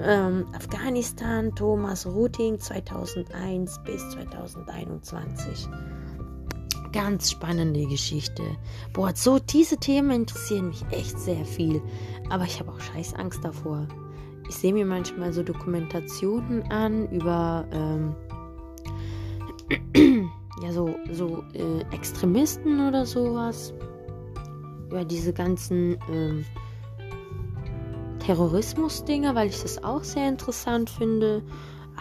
[0.02, 5.69] Ähm, Afghanistan, Thomas Routing 2001 bis 2021
[6.96, 8.42] ganz spannende Geschichte.
[8.94, 11.82] Boah, so diese Themen interessieren mich echt sehr viel.
[12.30, 13.86] Aber ich habe auch scheiß Angst davor.
[14.48, 18.16] Ich sehe mir manchmal so Dokumentationen an über ähm,
[20.64, 23.74] ja so, so äh, Extremisten oder sowas.
[24.88, 26.46] über diese ganzen ähm,
[28.20, 31.44] Terrorismus-Dinger, weil ich das auch sehr interessant finde.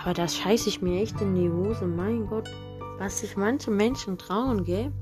[0.01, 1.85] Aber das scheiße ich mir echt in die Hose.
[1.85, 2.49] Mein Gott,
[2.99, 4.93] was sich manche Menschen trauen, gell?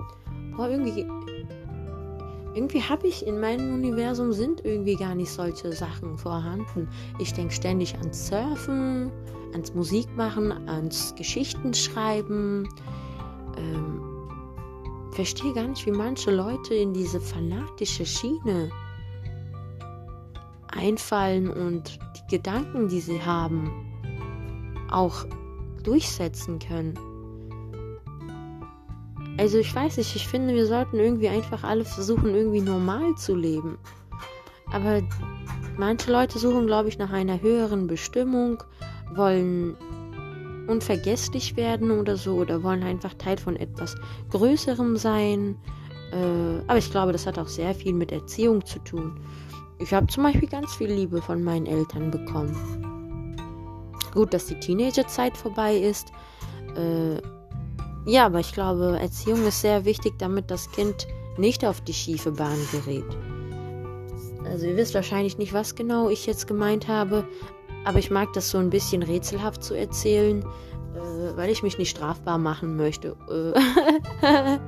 [0.56, 1.06] Boah, irgendwie.
[2.54, 6.86] Irgendwie habe ich in meinem Universum sind irgendwie gar nicht solche Sachen vorhanden.
[7.18, 9.10] Ich denke ständig ans Surfen,
[9.52, 12.68] ans Musikmachen, ans Geschichtenschreiben.
[13.56, 14.02] Ähm,
[15.12, 18.70] verstehe gar nicht, wie manche Leute in diese fanatische Schiene
[20.68, 23.70] einfallen und die Gedanken, die sie haben,
[24.90, 25.24] auch
[25.82, 26.98] durchsetzen können.
[29.42, 33.34] Also ich weiß nicht, ich finde, wir sollten irgendwie einfach alle versuchen, irgendwie normal zu
[33.34, 33.76] leben.
[34.72, 35.02] Aber
[35.76, 38.62] manche Leute suchen, glaube ich, nach einer höheren Bestimmung,
[39.16, 39.76] wollen
[40.68, 43.96] unvergesslich werden oder so, oder wollen einfach Teil von etwas
[44.30, 45.56] Größerem sein.
[46.12, 49.18] Äh, aber ich glaube, das hat auch sehr viel mit Erziehung zu tun.
[49.80, 53.34] Ich habe zum Beispiel ganz viel Liebe von meinen Eltern bekommen.
[54.14, 56.12] Gut, dass die Teenagerzeit vorbei ist.
[56.76, 57.20] Äh,
[58.04, 62.32] ja, aber ich glaube, Erziehung ist sehr wichtig, damit das Kind nicht auf die schiefe
[62.32, 63.04] Bahn gerät.
[64.44, 67.26] Also ihr wisst wahrscheinlich nicht, was genau ich jetzt gemeint habe,
[67.84, 70.42] aber ich mag das so ein bisschen rätselhaft zu erzählen,
[70.94, 73.16] äh, weil ich mich nicht strafbar machen möchte.
[73.30, 73.52] Äh,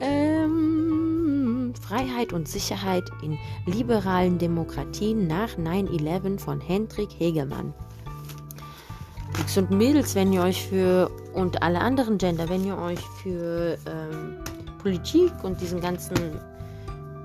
[0.00, 7.74] ähm, Freiheit und Sicherheit in liberalen Demokratien nach 9-11 von Hendrik Hegemann.
[9.36, 13.78] Jungs und Mädels, wenn ihr euch für, und alle anderen Gender, wenn ihr euch für
[13.86, 14.36] ähm,
[14.82, 16.16] Politik und diesen ganzen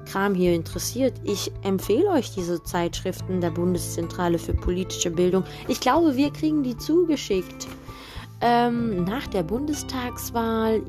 [0.05, 5.43] Kram hier interessiert, ich empfehle euch diese Zeitschriften der Bundeszentrale für politische Bildung.
[5.67, 7.67] Ich glaube, wir kriegen die zugeschickt.
[8.41, 10.81] Ähm, nach der Bundestagswahl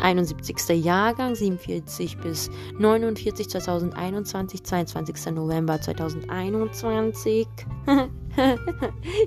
[0.00, 0.84] 71.
[0.84, 5.26] Jahrgang, 47 bis 49, 2021, 22.
[5.34, 7.46] November 2021.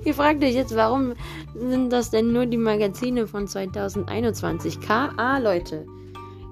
[0.04, 1.14] Ihr fragt euch jetzt, warum
[1.54, 4.80] sind das denn nur die Magazine von 2021?
[4.80, 5.86] KA, Leute.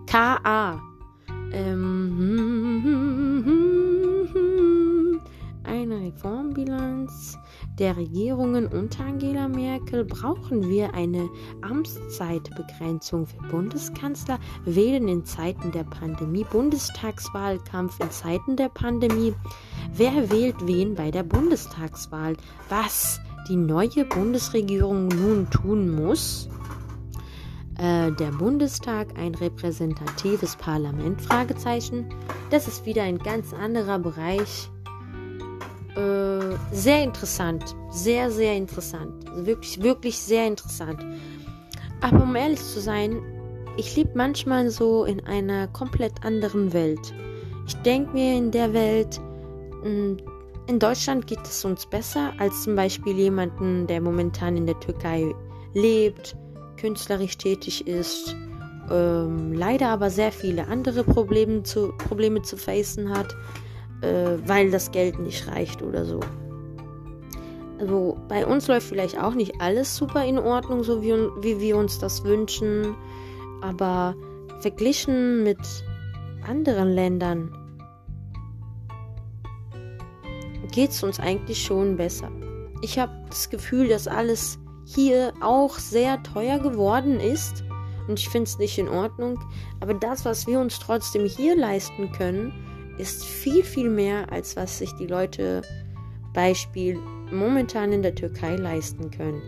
[0.07, 0.81] KA.
[1.53, 2.37] Ähm,
[5.65, 7.39] eine Reformbilanz
[7.79, 11.29] der Regierungen unter Angela Merkel brauchen wir eine
[11.61, 19.35] Amtszeitbegrenzung für Bundeskanzler, wählen in Zeiten der Pandemie, Bundestagswahlkampf in Zeiten der Pandemie.
[19.93, 22.37] Wer wählt wen bei der Bundestagswahl?
[22.71, 26.49] Was die neue Bundesregierung nun tun muss?
[27.79, 31.21] Äh, der Bundestag ein repräsentatives Parlament?
[31.21, 32.07] Fragezeichen.
[32.51, 34.71] Das ist wieder ein ganz anderer Bereich
[35.97, 37.75] äh, sehr interessant.
[37.91, 39.25] Sehr, sehr interessant.
[39.35, 41.05] Wirklich, wirklich sehr interessant.
[42.01, 43.23] Aber um ehrlich zu sein,
[43.77, 47.15] ich lebe manchmal so in einer komplett anderen Welt.
[47.67, 49.21] Ich denke mir in der Welt,
[49.83, 50.19] hm,
[50.67, 55.35] in Deutschland geht es uns besser als zum Beispiel jemanden, der momentan in der Türkei
[55.75, 56.37] lebt,
[56.77, 58.35] künstlerisch tätig ist,
[58.91, 63.35] ähm, leider aber sehr viele andere Probleme zu, Probleme zu facen hat
[64.07, 66.21] äh, weil das Geld nicht reicht oder so.
[67.79, 71.77] Also bei uns läuft vielleicht auch nicht alles super in Ordnung, so wie, wie wir
[71.77, 72.95] uns das wünschen.
[73.61, 74.15] Aber
[74.61, 75.59] verglichen mit
[76.47, 77.53] anderen Ländern
[80.73, 82.31] geht es uns eigentlich schon besser.
[82.83, 87.65] Ich habe das Gefühl, dass alles hier auch sehr teuer geworden ist.
[88.09, 89.39] Und ich finde es nicht in Ordnung.
[89.81, 92.53] Aber das, was wir uns trotzdem hier leisten können,
[92.99, 95.63] ist viel, viel mehr, als was sich die Leute
[96.33, 96.99] Beispiel
[97.31, 99.43] momentan in der Türkei leisten können.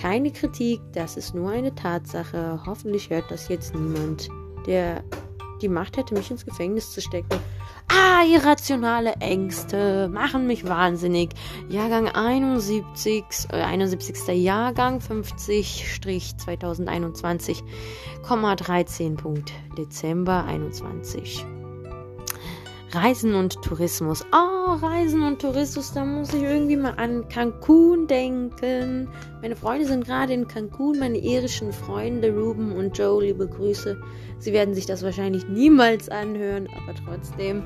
[0.00, 2.60] Keine Kritik, das ist nur eine Tatsache.
[2.66, 4.28] Hoffentlich hört das jetzt niemand,
[4.66, 5.02] der
[5.62, 7.38] die Macht hätte, mich ins Gefängnis zu stecken.
[7.88, 11.30] Ah, irrationale Ängste machen mich wahnsinnig.
[11.68, 14.42] Jahrgang 71, äh, 71.
[14.42, 17.62] Jahrgang 50-2021,
[18.26, 19.44] 13.
[19.76, 21.44] Dezember 21.
[22.94, 24.24] Reisen und Tourismus.
[24.32, 29.08] Oh, Reisen und Tourismus, da muss ich irgendwie mal an Cancun denken.
[29.42, 34.00] Meine Freunde sind gerade in Cancun, meine irischen Freunde Ruben und Joe, liebe Grüße.
[34.38, 37.64] Sie werden sich das wahrscheinlich niemals anhören, aber trotzdem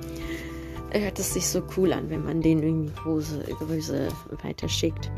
[0.93, 4.09] hört es sich so cool an, wenn man denen irgendwie große Grüße
[4.43, 5.11] weiterschickt.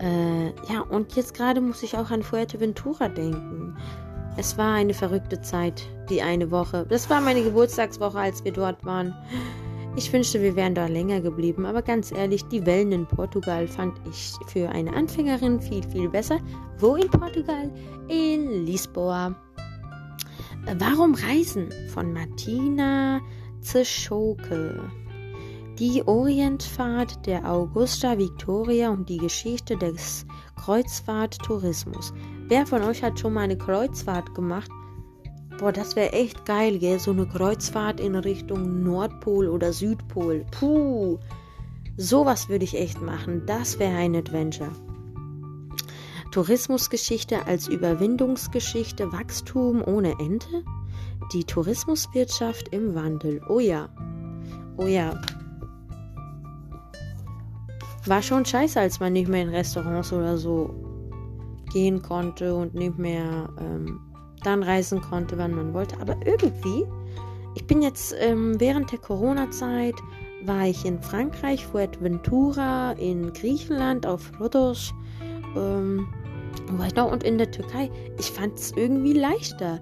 [0.00, 3.76] Äh, ja, und jetzt gerade muss ich auch an Fuerteventura denken.
[4.38, 6.86] Es war eine verrückte Zeit, die eine Woche.
[6.88, 9.12] Das war meine Geburtstagswoche, als wir dort waren.
[9.96, 14.00] Ich wünschte, wir wären da länger geblieben, aber ganz ehrlich, die Wellen in Portugal fand
[14.08, 16.38] ich für eine Anfängerin viel, viel besser.
[16.78, 17.68] Wo in Portugal?
[18.06, 19.34] In Lisboa.
[20.78, 21.70] Warum Reisen?
[21.92, 23.20] Von Martina
[23.60, 24.80] Zeschoke.
[25.80, 32.12] Die Orientfahrt der Augusta Victoria und die Geschichte des Kreuzfahrttourismus.
[32.48, 34.70] Wer von euch hat schon mal eine Kreuzfahrt gemacht?
[35.58, 36.98] Boah, das wäre echt geil, gell?
[36.98, 40.46] So eine Kreuzfahrt in Richtung Nordpol oder Südpol.
[40.50, 41.18] Puh,
[41.98, 43.42] sowas würde ich echt machen.
[43.44, 44.70] Das wäre ein Adventure.
[46.30, 50.64] Tourismusgeschichte als Überwindungsgeschichte, Wachstum ohne Ende?
[51.34, 53.42] Die Tourismuswirtschaft im Wandel.
[53.50, 53.90] Oh ja.
[54.78, 55.20] Oh ja.
[58.06, 60.87] War schon scheiße, als man nicht mehr in Restaurants oder so
[61.70, 64.00] gehen konnte und nicht mehr ähm,
[64.42, 66.00] dann reisen konnte, wann man wollte.
[66.00, 66.84] Aber irgendwie,
[67.54, 69.94] ich bin jetzt ähm, während der Corona-Zeit,
[70.44, 74.94] war ich in Frankreich, Fuerteventura, in Griechenland, auf Rhodos,
[75.56, 76.06] ähm,
[76.68, 77.90] und in der Türkei.
[78.18, 79.80] Ich fand es irgendwie leichter.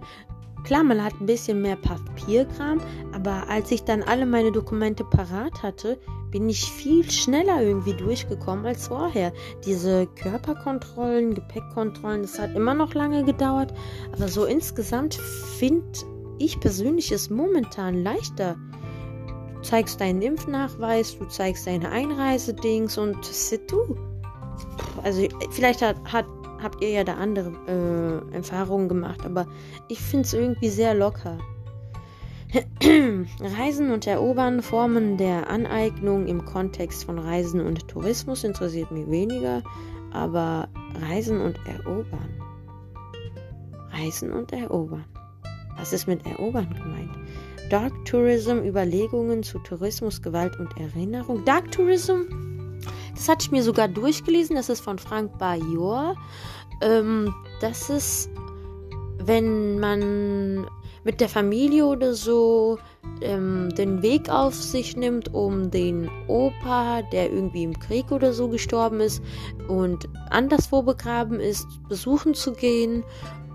[0.66, 2.80] Klar, man hat ein bisschen mehr Papierkram,
[3.12, 5.96] aber als ich dann alle meine Dokumente parat hatte,
[6.32, 9.32] bin ich viel schneller irgendwie durchgekommen als vorher.
[9.64, 13.72] Diese Körperkontrollen, Gepäckkontrollen, das hat immer noch lange gedauert,
[14.12, 15.86] aber so insgesamt finde
[16.38, 18.56] ich persönlich es momentan leichter.
[19.54, 23.96] Du zeigst deinen Impfnachweis, du zeigst deine Einreisedings und c'est tout.
[25.04, 26.26] Also vielleicht hat, hat
[26.62, 29.46] habt ihr ja da andere äh, Erfahrungen gemacht, aber
[29.88, 31.38] ich finde es irgendwie sehr locker.
[33.40, 39.62] Reisen und Erobern, Formen der Aneignung im Kontext von Reisen und Tourismus interessiert mich weniger,
[40.12, 40.68] aber
[41.08, 42.40] Reisen und Erobern.
[43.90, 45.04] Reisen und Erobern.
[45.76, 47.10] Was ist mit Erobern gemeint?
[47.68, 51.44] Dark Tourism, Überlegungen zu Tourismus, Gewalt und Erinnerung.
[51.44, 52.22] Dark Tourism?
[53.16, 54.56] Das hatte ich mir sogar durchgelesen.
[54.56, 56.14] Das ist von Frank Bajor.
[56.82, 58.30] Ähm, das ist,
[59.18, 60.66] wenn man
[61.02, 62.78] mit der Familie oder so
[63.22, 68.48] ähm, den Weg auf sich nimmt, um den Opa, der irgendwie im Krieg oder so
[68.48, 69.22] gestorben ist
[69.68, 73.04] und anderswo begraben ist, besuchen zu gehen.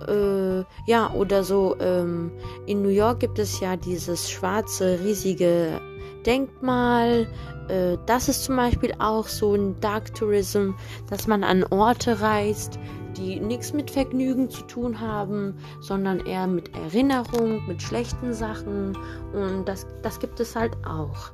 [0.07, 1.75] Äh, ja, oder so.
[1.79, 2.31] Ähm,
[2.65, 5.79] in New York gibt es ja dieses schwarze, riesige
[6.25, 7.27] Denkmal.
[7.71, 10.71] Äh, das ist zum Beispiel auch so ein Dark Tourism,
[11.09, 12.77] dass man an Orte reist,
[13.17, 18.97] die nichts mit Vergnügen zu tun haben, sondern eher mit Erinnerung, mit schlechten Sachen.
[19.33, 21.31] Und das, das gibt es halt auch.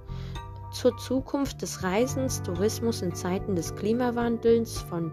[0.71, 5.11] Zur Zukunft des Reisens, Tourismus in Zeiten des Klimawandels von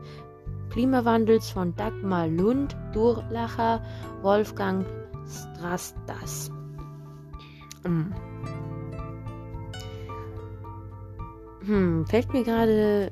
[0.71, 3.81] Klimawandels von Dagmar Lund, Durlacher,
[4.23, 4.85] Wolfgang
[5.27, 6.51] Strastas.
[7.85, 8.13] Hm.
[11.67, 13.11] Hm, fällt mir gerade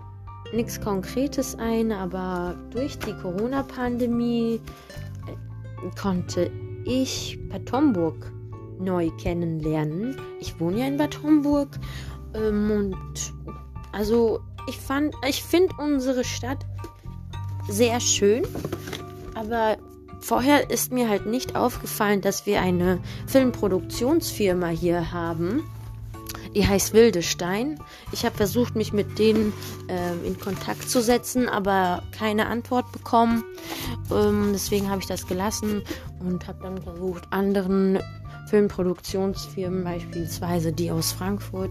[0.53, 4.61] nichts Konkretes ein, aber durch die Corona-Pandemie
[5.27, 6.51] äh, konnte
[6.85, 8.31] ich Bad Homburg
[8.79, 10.17] neu kennenlernen.
[10.41, 11.69] Ich wohne ja in Bad Homburg
[12.35, 13.33] ähm, und
[13.93, 16.67] also ich fand, ich finde unsere Stadt
[17.69, 18.43] sehr schön,
[19.35, 19.79] aber
[20.21, 25.63] vorher ist mir halt nicht aufgefallen, dass wir eine Filmproduktionsfirma hier haben
[26.55, 27.79] die heißt Wildestein.
[28.13, 29.53] Ich habe versucht, mich mit denen
[29.89, 33.43] ähm, in Kontakt zu setzen, aber keine Antwort bekommen.
[34.11, 35.83] Ähm, deswegen habe ich das gelassen
[36.21, 37.99] und habe dann versucht, anderen
[38.49, 41.71] Filmproduktionsfirmen, beispielsweise die aus Frankfurt,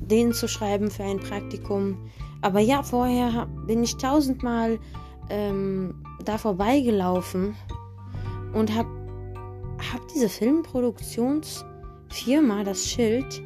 [0.00, 2.10] denen zu schreiben für ein Praktikum.
[2.42, 4.78] Aber ja, vorher bin ich tausendmal
[5.30, 7.56] ähm, da vorbeigelaufen
[8.52, 8.88] und habe
[9.92, 13.42] hab diese Filmproduktionsfirma, das Schild,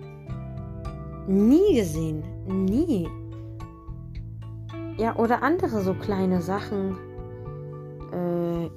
[1.26, 2.22] nie gesehen.
[2.46, 3.09] Nie.
[4.98, 6.96] Ja, oder andere so kleine Sachen.
[8.12, 8.70] Äh,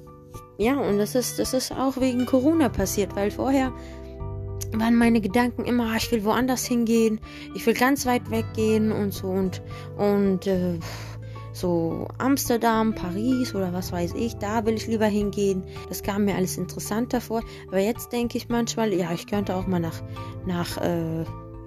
[0.62, 3.72] ja, und das ist, das ist auch wegen Corona passiert, weil vorher
[4.72, 7.20] waren meine Gedanken immer, ah, ich will woanders hingehen,
[7.54, 9.62] ich will ganz weit weggehen und so und,
[9.96, 10.78] und äh,
[11.52, 15.62] so Amsterdam, Paris oder was weiß ich, da will ich lieber hingehen.
[15.88, 17.42] Das kam mir alles interessanter vor.
[17.68, 20.02] Aber jetzt denke ich manchmal, ja, ich könnte auch mal nach,
[20.46, 21.24] nach äh,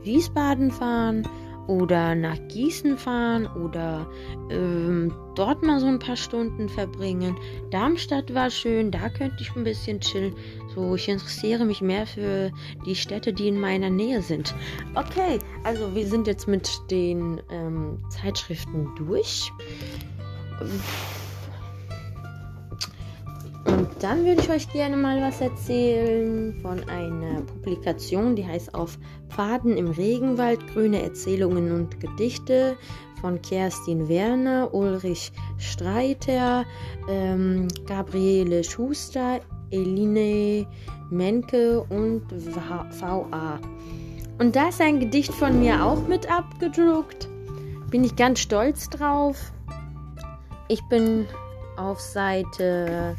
[0.07, 1.27] Wiesbaden fahren
[1.67, 4.09] oder nach Gießen fahren oder
[4.49, 7.35] ähm, dort mal so ein paar Stunden verbringen.
[7.71, 10.33] Darmstadt war schön, da könnte ich ein bisschen chillen.
[10.73, 12.51] So, ich interessiere mich mehr für
[12.85, 14.55] die Städte, die in meiner Nähe sind.
[14.95, 19.51] Okay, also wir sind jetzt mit den ähm, Zeitschriften durch.
[23.67, 28.97] Und dann würde ich euch gerne mal was erzählen von einer Publikation, die heißt Auf
[29.29, 32.77] Pfaden im Regenwald, grüne Erzählungen und Gedichte
[33.19, 36.65] von Kerstin Werner, Ulrich Streiter,
[37.09, 39.39] ähm, Gabriele Schuster,
[39.71, 40.65] Eline
[41.09, 43.59] Menke und VA.
[44.39, 47.27] Und da ist ein Gedicht von mir auch mit abgedruckt.
[47.89, 49.51] Bin ich ganz stolz drauf.
[50.67, 51.25] Ich bin
[51.77, 53.15] auf Seite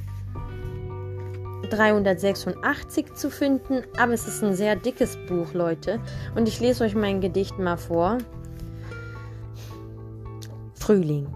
[1.70, 6.00] 386 zu finden, aber es ist ein sehr dickes Buch, Leute.
[6.34, 8.18] Und ich lese euch mein Gedicht mal vor.
[10.74, 11.26] Frühling.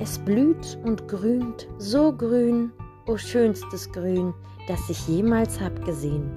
[0.00, 2.72] Es blüht und grünt, so grün,
[3.06, 4.34] o oh schönstes Grün,
[4.66, 6.32] das ich jemals hab gesehen.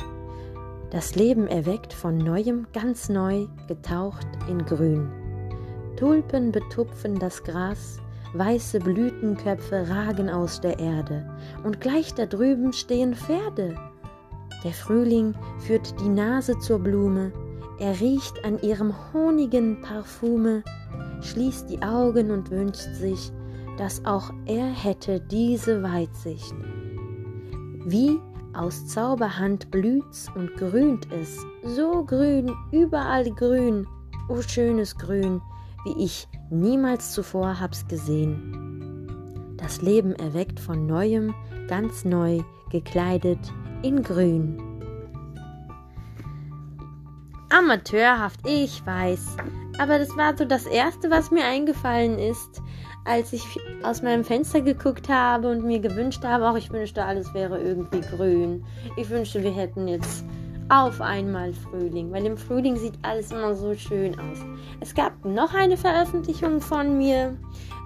[0.91, 5.09] Das Leben erweckt von neuem, ganz neu, getaucht in Grün.
[5.97, 7.99] Tulpen betupfen das Gras,
[8.38, 11.28] weiße Blütenköpfe ragen aus der Erde,
[11.64, 13.76] und gleich da drüben stehen Pferde.
[14.64, 17.32] Der Frühling führt die Nase zur Blume,
[17.80, 20.64] er riecht an ihrem honigen Parfume,
[21.22, 23.32] schließt die Augen und wünscht sich,
[23.78, 26.56] dass auch er hätte diese Weitsicht.
[27.86, 28.18] Wie
[28.54, 33.86] aus Zauberhand blüht's und grünt es, so grün, überall grün,
[34.30, 35.40] o oh schönes Grün,
[35.86, 39.56] wie ich niemals zuvor hab's gesehen.
[39.58, 41.34] Das Leben erweckt von neuem,
[41.68, 43.40] ganz neu, gekleidet
[43.82, 44.62] in Grün.
[47.50, 49.38] Amateurhaft, ich weiß,
[49.80, 52.62] aber das war so das Erste, was mir eingefallen ist,
[53.06, 53.44] als ich
[53.84, 58.02] aus meinem Fenster geguckt habe und mir gewünscht habe, auch ich wünschte, alles wäre irgendwie
[58.02, 58.66] grün.
[58.98, 60.26] Ich wünschte, wir hätten jetzt
[60.70, 64.39] auf einmal Frühling, weil im Frühling sieht alles immer so schön aus.
[64.80, 67.38] Es gab noch eine Veröffentlichung von mir.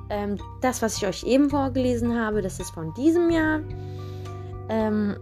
[0.10, 3.62] Ähm, das, was ich euch eben vorgelesen habe, das ist von diesem Jahr.
[4.70, 5.16] Ähm,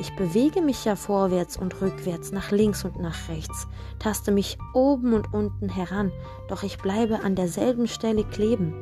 [0.00, 3.66] Ich bewege mich ja vorwärts und rückwärts, nach links und nach rechts,
[3.98, 6.12] taste mich oben und unten heran,
[6.48, 8.74] doch ich bleibe an derselben Stelle kleben.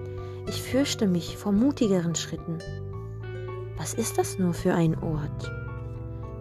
[0.47, 2.59] Ich fürchte mich vor mutigeren Schritten.
[3.79, 5.53] Was ist das nur für ein Ort?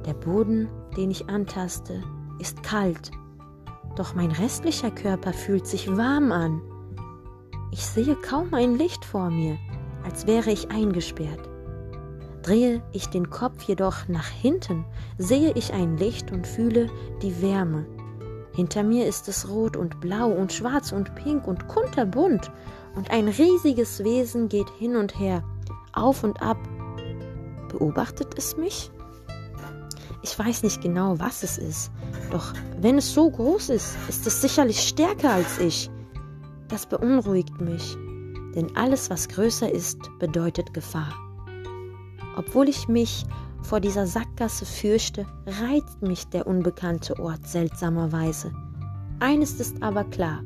[0.06, 2.04] Der Boden, den ich antaste,
[2.40, 3.12] ist kalt,
[3.96, 6.62] doch mein restlicher Körper fühlt sich warm an.
[7.78, 9.58] Ich sehe kaum ein Licht vor mir,
[10.06, 11.42] als wäre ich eingesperrt.
[12.42, 14.86] Drehe ich den Kopf jedoch nach hinten,
[15.18, 16.90] sehe ich ein Licht und fühle
[17.22, 17.86] die Wärme.
[18.54, 22.50] Hinter mir ist es rot und blau und schwarz und pink und kunterbunt,
[22.96, 25.44] und ein riesiges Wesen geht hin und her,
[25.92, 26.58] auf und ab.
[27.74, 28.90] Beobachtet es mich?
[30.24, 31.92] Ich weiß nicht genau, was es ist,
[32.32, 35.92] doch wenn es so groß ist, ist es sicherlich stärker als ich.
[36.68, 37.96] Das beunruhigt mich,
[38.56, 41.14] denn alles, was größer ist, bedeutet Gefahr.
[42.38, 43.26] Obwohl ich mich
[43.62, 48.52] vor dieser Sackgasse fürchte, reizt mich der unbekannte Ort seltsamerweise.
[49.20, 50.44] Eines ist aber klar,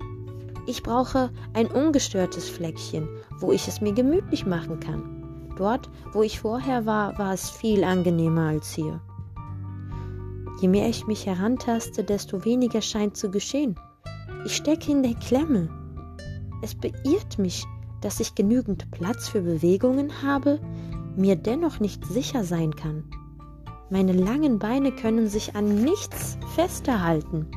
[0.67, 3.09] ich brauche ein ungestörtes Fleckchen,
[3.39, 5.49] wo ich es mir gemütlich machen kann.
[5.57, 9.01] Dort, wo ich vorher war, war es viel angenehmer als hier.
[10.61, 13.79] Je mehr ich mich herantaste, desto weniger scheint zu geschehen.
[14.45, 15.69] Ich stecke in der Klemme.
[16.61, 17.65] Es beirrt mich,
[18.01, 20.59] dass ich genügend Platz für Bewegungen habe,
[21.15, 23.03] mir dennoch nicht sicher sein kann.
[23.89, 27.47] Meine langen Beine können sich an nichts festhalten.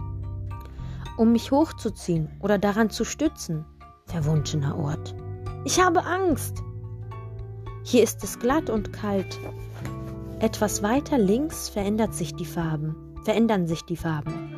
[1.19, 3.67] Um mich hochzuziehen oder daran zu stützen,
[4.07, 5.15] verwunschener Ort.
[5.65, 6.63] Ich habe Angst.
[7.85, 9.39] Hier ist es glatt und kalt.
[10.41, 14.52] Etwas weiter links verändert sich die Farben, verändern sich die Farben.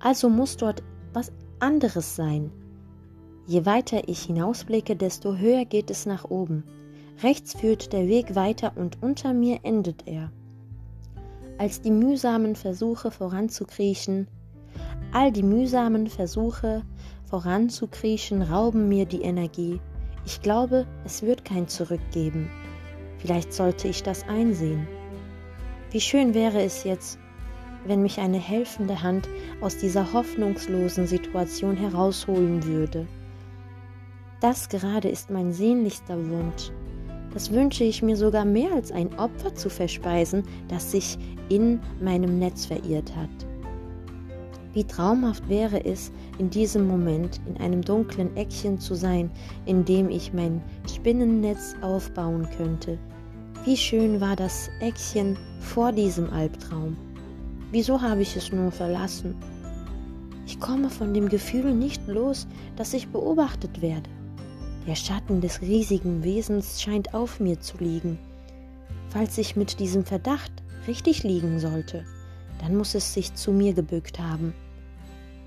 [0.00, 0.82] Also muss dort
[1.12, 2.50] was anderes sein.
[3.46, 6.64] Je weiter ich hinausblicke, desto höher geht es nach oben.
[7.22, 10.30] Rechts führt der Weg weiter und unter mir endet er.
[11.56, 14.28] Als die mühsamen Versuche voranzukriechen,
[15.12, 16.82] all die mühsamen Versuche
[17.24, 19.80] voranzukriechen rauben mir die Energie.
[20.24, 22.50] Ich glaube, es wird kein Zurück geben.
[23.18, 24.86] Vielleicht sollte ich das einsehen.
[25.90, 27.18] Wie schön wäre es jetzt,
[27.88, 29.28] wenn mich eine helfende Hand
[29.60, 33.06] aus dieser hoffnungslosen Situation herausholen würde.
[34.40, 36.70] Das gerade ist mein sehnlichster Wunsch.
[37.34, 41.18] Das wünsche ich mir sogar mehr als ein Opfer zu verspeisen, das sich
[41.48, 43.28] in meinem Netz verirrt hat.
[44.74, 49.30] Wie traumhaft wäre es, in diesem Moment in einem dunklen Eckchen zu sein,
[49.66, 50.62] in dem ich mein
[50.92, 52.98] Spinnennetz aufbauen könnte.
[53.64, 56.96] Wie schön war das Eckchen vor diesem Albtraum.
[57.70, 59.34] Wieso habe ich es nur verlassen?
[60.46, 62.46] Ich komme von dem Gefühl nicht los,
[62.76, 64.08] dass ich beobachtet werde.
[64.86, 68.18] Der Schatten des riesigen Wesens scheint auf mir zu liegen.
[69.10, 70.50] Falls ich mit diesem Verdacht
[70.86, 72.06] richtig liegen sollte,
[72.62, 74.54] dann muss es sich zu mir gebückt haben.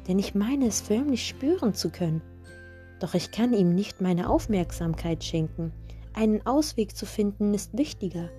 [0.07, 2.22] Denn ich meine es förmlich spüren zu können.
[2.99, 5.72] Doch ich kann ihm nicht meine Aufmerksamkeit schenken.
[6.13, 8.30] Einen Ausweg zu finden ist wichtiger.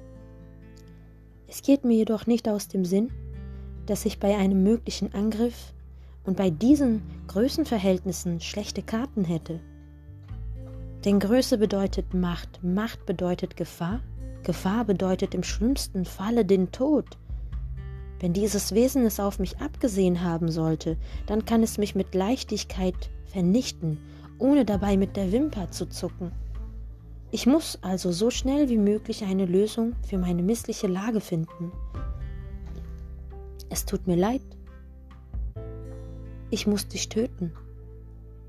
[1.48, 3.10] Es geht mir jedoch nicht aus dem Sinn,
[3.86, 5.72] dass ich bei einem möglichen Angriff
[6.24, 9.60] und bei diesen Größenverhältnissen schlechte Karten hätte.
[11.04, 14.00] Denn Größe bedeutet Macht, Macht bedeutet Gefahr,
[14.44, 17.06] Gefahr bedeutet im schlimmsten Falle den Tod.
[18.20, 23.10] Wenn dieses Wesen es auf mich abgesehen haben sollte, dann kann es mich mit Leichtigkeit
[23.26, 23.98] vernichten,
[24.38, 26.30] ohne dabei mit der Wimper zu zucken.
[27.32, 31.72] Ich muss also so schnell wie möglich eine Lösung für meine missliche Lage finden.
[33.72, 34.42] Es tut mir leid.
[36.50, 37.54] Ich muss dich töten.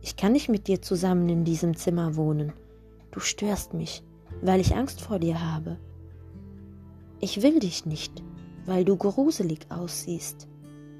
[0.01, 2.51] Ich kann nicht mit dir zusammen in diesem Zimmer wohnen.
[3.11, 4.03] Du störst mich,
[4.41, 5.77] weil ich Angst vor dir habe.
[7.21, 8.21] Ich will dich nicht,
[8.65, 10.49] weil du gruselig aussiehst.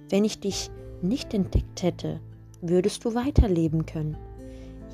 [0.08, 0.72] Wenn ich dich
[1.02, 2.22] nicht entdeckt hätte,
[2.62, 4.16] würdest du weiterleben können.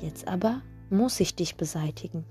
[0.02, 0.60] Jetzt aber
[0.90, 2.24] muss ich dich beseitigen.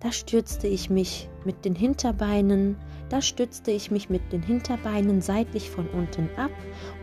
[0.00, 2.76] Da stürzte ich mich mit den Hinterbeinen
[3.10, 6.50] da stützte ich mich mit den Hinterbeinen seitlich von unten ab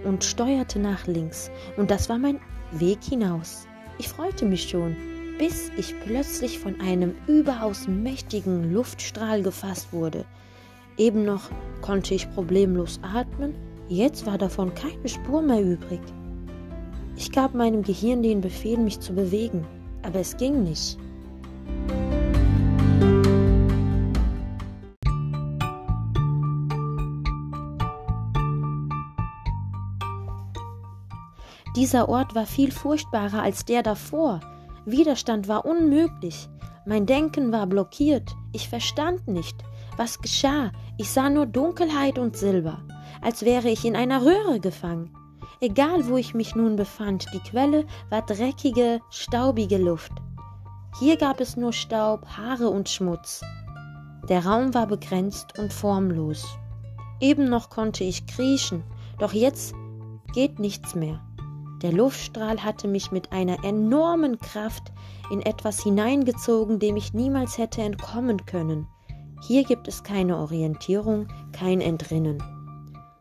[0.03, 2.39] und steuerte nach links, und das war mein
[2.72, 3.68] Weg hinaus.
[3.99, 4.95] Ich freute mich schon,
[5.38, 10.26] bis ich plötzlich von einem überaus mächtigen Luftstrahl gefasst wurde.
[10.97, 11.51] Eben noch
[11.82, 13.53] konnte ich problemlos atmen,
[13.88, 16.01] jetzt war davon keine Spur mehr übrig.
[17.16, 19.66] Ich gab meinem Gehirn den Befehl, mich zu bewegen,
[20.03, 20.97] aber es ging nicht.
[31.78, 34.39] Dieser Ort war viel furchtbarer als der davor.
[34.88, 36.49] Widerstand war unmöglich.
[36.88, 38.36] Mein Denken war blockiert.
[38.51, 39.63] Ich verstand nicht.
[39.95, 40.71] Was geschah?
[40.97, 42.80] Ich sah nur Dunkelheit und Silber,
[43.21, 45.13] als wäre ich in einer Röhre gefangen.
[45.61, 50.13] Egal, wo ich mich nun befand, die Quelle war dreckige, staubige Luft.
[50.99, 53.41] Hier gab es nur Staub, Haare und Schmutz.
[54.28, 56.43] Der Raum war begrenzt und formlos.
[57.21, 58.84] Eben noch konnte ich kriechen,
[59.19, 59.75] doch jetzt
[60.34, 61.21] geht nichts mehr.
[61.82, 64.91] Der Luftstrahl hatte mich mit einer enormen Kraft
[65.30, 68.88] in etwas hineingezogen, dem ich niemals hätte entkommen können.
[69.45, 72.41] Hier gibt es keine Orientierung, kein Entrinnen.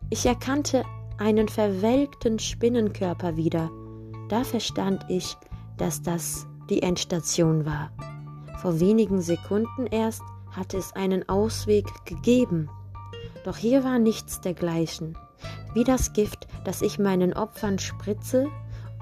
[0.08, 0.84] Ich erkannte
[1.18, 3.70] einen verwelkten Spinnenkörper wieder.
[4.28, 5.36] Da verstand ich,
[5.76, 7.90] dass das die Endstation war.
[8.58, 12.70] Vor wenigen Sekunden erst hatte es einen Ausweg gegeben.
[13.44, 15.16] Doch hier war nichts dergleichen.
[15.74, 18.48] Wie das Gift, das ich meinen Opfern spritze,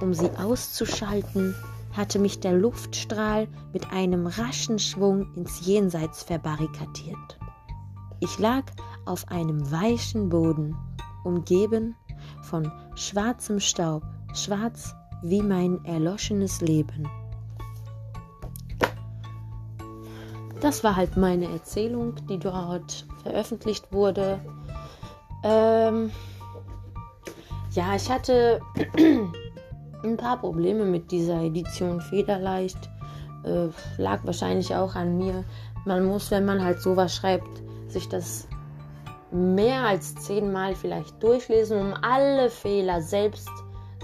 [0.01, 1.55] um sie auszuschalten,
[1.92, 7.38] hatte mich der Luftstrahl mit einem raschen Schwung ins Jenseits verbarrikadiert.
[8.20, 8.64] Ich lag
[9.07, 10.76] auf einem weichen Boden,
[11.22, 11.95] umgeben
[12.42, 14.03] von schwarzem Staub,
[14.34, 17.09] schwarz wie mein erloschenes Leben.
[20.61, 24.40] Das war halt meine Erzählung, die dort veröffentlicht wurde.
[25.42, 26.11] Ähm,
[27.75, 28.61] ja, ich hatte
[30.05, 32.79] ein paar Probleme mit dieser Edition federleicht.
[33.45, 33.68] Äh,
[33.99, 35.45] lag wahrscheinlich auch an mir.
[35.85, 38.49] Man muss, wenn man halt sowas schreibt, sich das
[39.31, 43.51] mehr als zehnmal vielleicht durchlesen, um alle Fehler selbst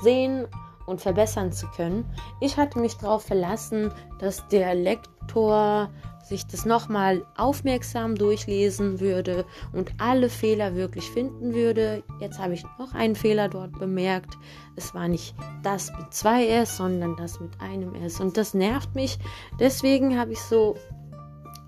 [0.03, 0.47] sehen
[0.87, 2.05] und verbessern zu können.
[2.41, 5.89] Ich hatte mich darauf verlassen, dass der Lektor
[6.31, 12.03] sich das nochmal aufmerksam durchlesen würde und alle Fehler wirklich finden würde.
[12.21, 14.39] Jetzt habe ich noch einen Fehler dort bemerkt.
[14.77, 18.21] Es war nicht das mit zwei S, sondern das mit einem S.
[18.21, 19.19] Und das nervt mich.
[19.59, 20.77] Deswegen habe ich so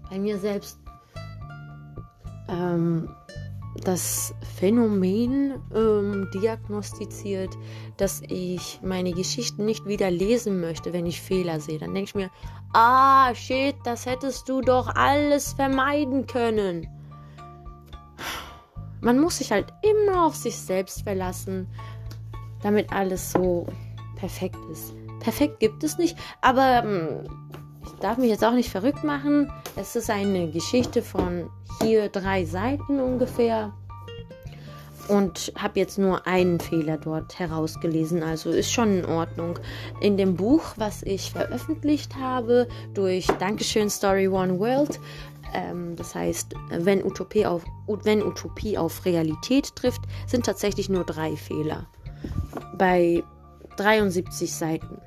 [0.08, 0.78] bei mir selbst
[2.48, 3.08] ähm,
[3.82, 7.50] das Phänomen ähm, diagnostiziert,
[7.96, 11.78] dass ich meine Geschichten nicht wieder lesen möchte, wenn ich Fehler sehe.
[11.78, 12.30] Dann denke ich mir,
[12.72, 16.88] ah, shit, das hättest du doch alles vermeiden können.
[19.00, 21.66] Man muss sich halt immer auf sich selbst verlassen,
[22.62, 23.66] damit alles so
[24.16, 24.94] perfekt ist.
[25.20, 27.26] Perfekt gibt es nicht, aber ähm,
[27.84, 29.52] ich darf mich jetzt auch nicht verrückt machen.
[29.76, 31.50] Es ist eine Geschichte von
[31.80, 33.72] hier drei Seiten ungefähr
[35.08, 38.22] und habe jetzt nur einen Fehler dort herausgelesen.
[38.22, 39.58] Also ist schon in Ordnung.
[40.00, 45.00] In dem Buch, was ich veröffentlicht habe durch Dankeschön Story One World,
[45.54, 51.36] ähm, das heißt, wenn Utopie, auf, wenn Utopie auf Realität trifft, sind tatsächlich nur drei
[51.36, 51.86] Fehler.
[52.78, 53.22] Bei
[53.76, 55.00] 73 Seiten.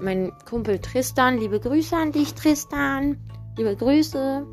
[0.00, 3.18] Mein Kumpel Tristan, liebe Grüße an dich, Tristan.
[3.56, 4.46] Liebe Grüße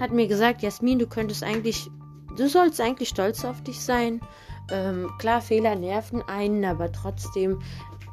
[0.00, 1.90] hat mir gesagt, Jasmin, du könntest eigentlich,
[2.36, 4.20] du sollst eigentlich stolz auf dich sein.
[4.70, 7.60] Ähm, klar, Fehler nerven einen, aber trotzdem,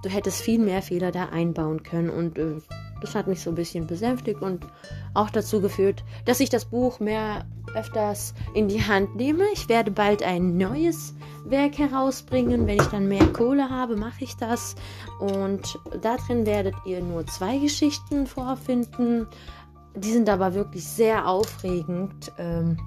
[0.03, 2.57] du hättest viel mehr Fehler da einbauen können und äh,
[3.01, 4.65] das hat mich so ein bisschen besänftigt und
[5.13, 9.45] auch dazu geführt, dass ich das Buch mehr öfters in die Hand nehme.
[9.53, 11.15] Ich werde bald ein neues
[11.45, 12.67] Werk herausbringen.
[12.67, 14.75] Wenn ich dann mehr Kohle habe, mache ich das.
[15.19, 19.27] Und darin werdet ihr nur zwei Geschichten vorfinden.
[19.95, 22.31] Die sind aber wirklich sehr aufregend.
[22.37, 22.77] Ähm,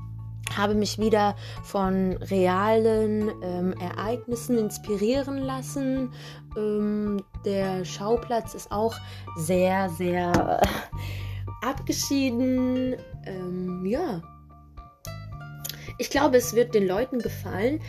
[0.57, 6.13] habe mich wieder von realen ähm, Ereignissen inspirieren lassen.
[6.57, 8.95] Ähm, der Schauplatz ist auch
[9.37, 12.97] sehr, sehr äh, abgeschieden.
[13.25, 14.23] Ähm, ja.
[15.99, 17.81] Ich glaube, es wird den Leuten gefallen,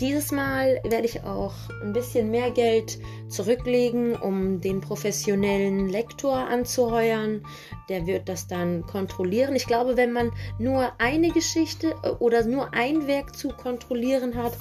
[0.00, 2.98] dieses Mal werde ich auch ein bisschen mehr Geld
[3.28, 7.42] zurücklegen, um den professionellen Lektor anzuheuern.
[7.88, 9.54] Der wird das dann kontrollieren.
[9.54, 14.52] Ich glaube, wenn man nur eine Geschichte äh, oder nur ein Werk zu kontrollieren hat,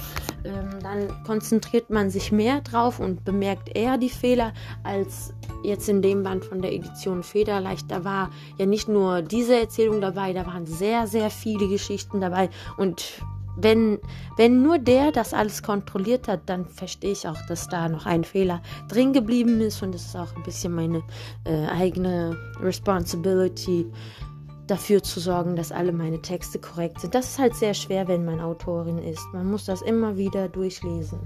[0.44, 5.34] ähm, dann konzentriert man sich mehr drauf und bemerkt eher die Fehler als
[5.64, 7.90] jetzt in dem Band von der Edition Federleicht.
[7.90, 12.50] Da war ja nicht nur diese Erzählung dabei, da waren sehr, sehr viele Geschichten dabei
[12.78, 13.22] und
[13.62, 14.00] wenn,
[14.38, 18.24] wenn nur der das alles kontrolliert hat, dann verstehe ich auch, dass da noch ein
[18.24, 21.04] Fehler drin geblieben ist und es ist auch ein bisschen meine
[21.46, 23.86] äh, eigene Responsibility,
[24.70, 27.16] dafür zu sorgen, dass alle meine Texte korrekt sind.
[27.16, 29.26] Das ist halt sehr schwer, wenn man Autorin ist.
[29.34, 31.20] Man muss das immer wieder durchlesen.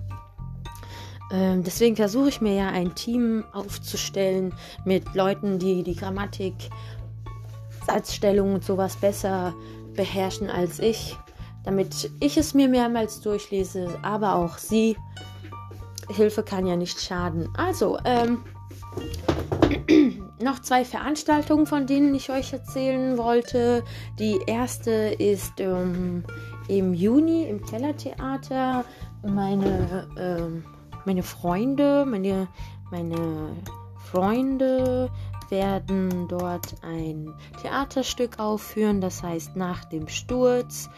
[1.31, 4.53] Ähm, deswegen versuche ich mir ja ein Team aufzustellen
[4.85, 6.53] mit Leuten, die die Grammatik,
[7.85, 9.53] Satzstellung und sowas besser
[9.93, 11.17] beherrschen als ich
[11.63, 14.97] damit ich es mir mehrmals durchlese, aber auch sie.
[16.09, 17.47] Hilfe kann ja nicht schaden.
[17.55, 18.43] Also, ähm,
[20.41, 23.83] noch zwei Veranstaltungen, von denen ich euch erzählen wollte.
[24.19, 26.23] Die erste ist ähm,
[26.67, 28.83] im Juni im Kellertheater.
[29.25, 30.65] Meine, ähm,
[31.05, 32.47] meine Freunde, meine,
[32.91, 33.55] meine
[34.11, 35.09] Freunde
[35.51, 40.89] werden dort ein Theaterstück aufführen, das heißt Nach dem Sturz.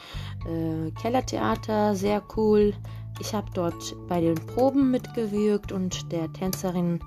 [0.48, 2.74] Äh, Kellertheater, sehr cool.
[3.20, 7.00] Ich habe dort bei den Proben mitgewirkt und der Tänzerin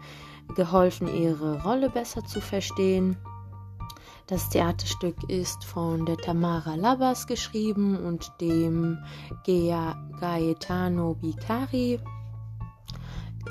[0.56, 3.16] geholfen, ihre Rolle besser zu verstehen.
[4.26, 8.98] Das Theaterstück ist von der Tamara Labas geschrieben und dem
[9.44, 11.98] Gaetano Bicari.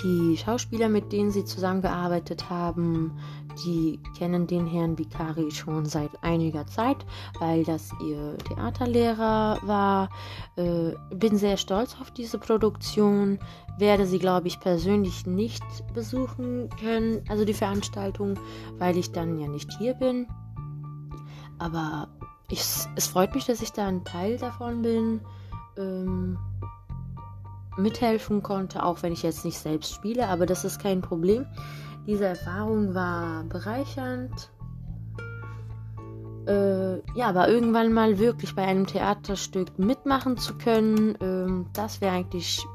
[0.04, 3.18] Die Schauspieler, mit denen sie zusammengearbeitet haben,
[3.66, 6.98] die kennen den Herrn Vicari schon seit einiger Zeit,
[7.40, 10.10] weil das ihr Theaterlehrer war.
[10.56, 13.40] Äh, bin sehr stolz auf diese Produktion.
[13.80, 18.36] Werde sie, glaube ich, persönlich nicht besuchen können, also die Veranstaltung,
[18.78, 20.28] weil ich dann ja nicht hier bin.
[21.58, 22.08] Aber
[22.50, 22.62] ich,
[22.96, 25.22] es freut mich, dass ich da ein Teil davon bin.
[25.78, 26.38] Ähm,
[27.78, 31.46] mithelfen konnte, auch wenn ich jetzt nicht selbst spiele, aber das ist kein Problem.
[32.06, 34.52] Diese Erfahrung war bereichernd.
[36.48, 42.16] Äh, ja, aber irgendwann mal wirklich bei einem Theaterstück mitmachen zu können, äh, das wäre
[42.16, 42.66] eigentlich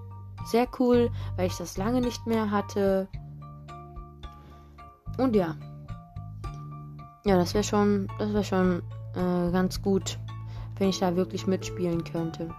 [0.44, 3.08] sehr cool, weil ich das lange nicht mehr hatte.
[5.18, 5.56] Und ja.
[7.24, 8.82] Ja, das wäre schon, das wäre schon
[9.14, 10.18] äh, ganz gut,
[10.78, 12.50] wenn ich da wirklich mitspielen könnte.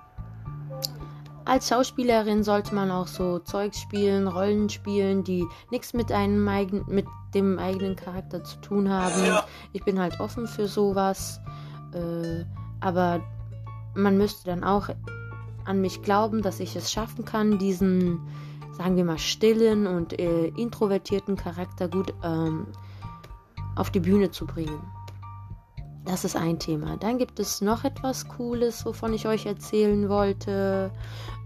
[1.46, 6.86] Als Schauspielerin sollte man auch so Zeug spielen, Rollen spielen, die nichts mit einem eigen,
[6.88, 9.26] mit dem eigenen Charakter zu tun haben.
[9.26, 9.46] Ja.
[9.74, 11.42] Ich bin halt offen für sowas.
[11.94, 12.46] Äh,
[12.80, 13.22] aber
[13.96, 14.90] man müsste dann auch
[15.66, 18.20] an mich glauben, dass ich es schaffen kann, diesen,
[18.78, 22.68] sagen wir mal, stillen und äh, introvertierten Charakter gut ähm,
[23.76, 24.82] auf die Bühne zu bringen.
[26.06, 26.98] Das ist ein Thema.
[26.98, 30.92] Dann gibt es noch etwas Cooles, wovon ich euch erzählen wollte.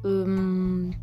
[0.04, 0.96] Ähm,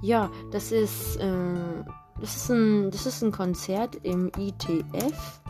[0.00, 1.84] ja, das ist, äh,
[2.20, 5.40] das, ist ein, das ist ein Konzert im ITF.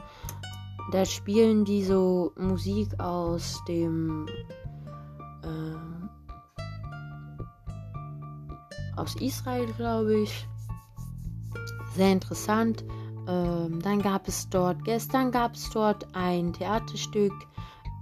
[0.90, 4.26] Da spielen die so Musik aus dem
[5.42, 5.98] äh,
[8.96, 10.48] aus Israel, glaube ich.
[11.94, 12.84] Sehr interessant.
[13.28, 17.34] Ähm, dann gab es dort, gestern gab es dort ein Theaterstück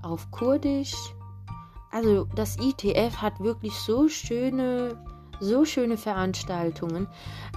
[0.02, 0.94] auf Kurdisch.
[1.90, 4.96] Also das ITF hat wirklich so schöne
[5.40, 7.08] so schöne Veranstaltungen.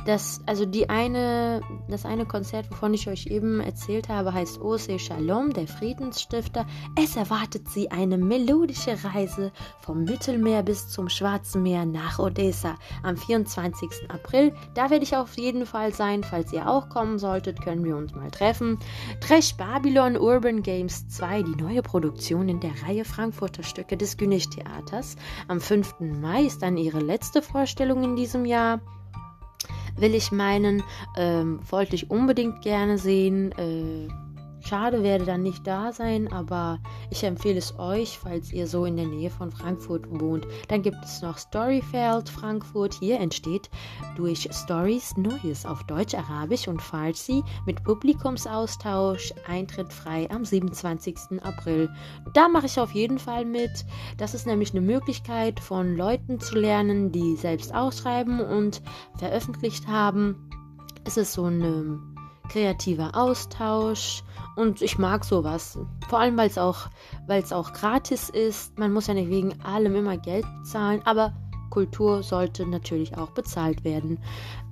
[0.05, 4.97] Das, also die eine, das eine Konzert, wovon ich euch eben erzählt habe, heißt Ose
[4.97, 6.65] Shalom, der Friedensstifter.
[6.95, 13.17] Es erwartet sie eine melodische Reise vom Mittelmeer bis zum Schwarzen Meer nach Odessa am
[13.17, 14.09] 24.
[14.09, 14.53] April.
[14.73, 16.23] Da werde ich auf jeden Fall sein.
[16.23, 18.79] Falls ihr auch kommen solltet, können wir uns mal treffen.
[19.21, 24.49] Trash Babylon Urban Games 2, die neue Produktion in der Reihe Frankfurter Stücke des Günich
[24.49, 25.15] Theaters.
[25.47, 25.99] Am 5.
[25.99, 28.81] Mai ist dann ihre letzte Vorstellung in diesem Jahr.
[29.99, 30.83] Will ich meinen,
[31.17, 33.51] ähm, wollte ich unbedingt gerne sehen.
[33.53, 34.07] Äh,
[34.61, 36.79] Schade werde dann nicht da sein, aber
[37.09, 40.45] ich empfehle es euch, falls ihr so in der Nähe von Frankfurt wohnt.
[40.67, 42.93] Dann gibt es noch Storyfeld Frankfurt.
[42.93, 43.69] Hier entsteht
[44.15, 49.33] durch Stories Neues auf Deutsch, Arabisch und Farsi mit Publikumsaustausch.
[49.47, 51.41] Eintritt frei am 27.
[51.41, 51.89] April.
[52.33, 53.85] Da mache ich auf jeden Fall mit.
[54.17, 58.81] Das ist nämlich eine Möglichkeit von Leuten zu lernen, die selbst ausschreiben und
[59.17, 60.49] veröffentlicht haben.
[61.05, 62.18] Es ist so ein
[62.49, 64.23] kreativer Austausch
[64.55, 65.77] und ich mag sowas.
[66.09, 66.87] Vor allem, weil es auch,
[67.51, 68.77] auch gratis ist.
[68.77, 71.33] Man muss ja nicht wegen allem immer Geld bezahlen, aber
[71.69, 74.19] Kultur sollte natürlich auch bezahlt werden.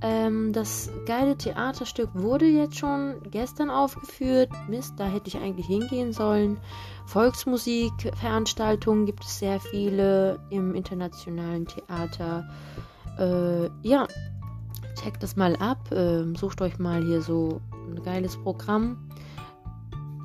[0.02, 4.50] Ähm, das geile Theaterstück wurde jetzt schon gestern aufgeführt.
[4.68, 6.60] Mist, da hätte ich eigentlich hingehen sollen.
[7.06, 12.50] Volksmusikveranstaltungen gibt es sehr viele im internationalen Theater.
[13.18, 14.08] Äh, ja,
[15.02, 15.90] checkt das mal ab.
[15.92, 19.10] Ähm, sucht euch mal hier so ein geiles Programm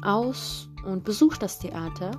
[0.03, 2.13] aus und besucht das Theater.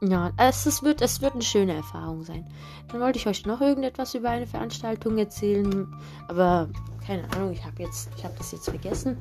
[0.00, 2.46] Ja, es, es, wird, es wird eine schöne Erfahrung sein.
[2.88, 5.92] Dann wollte ich euch noch irgendetwas über eine Veranstaltung erzählen,
[6.28, 6.68] aber
[7.08, 9.16] keine Ahnung, ich habe jetzt, das jetzt vergessen.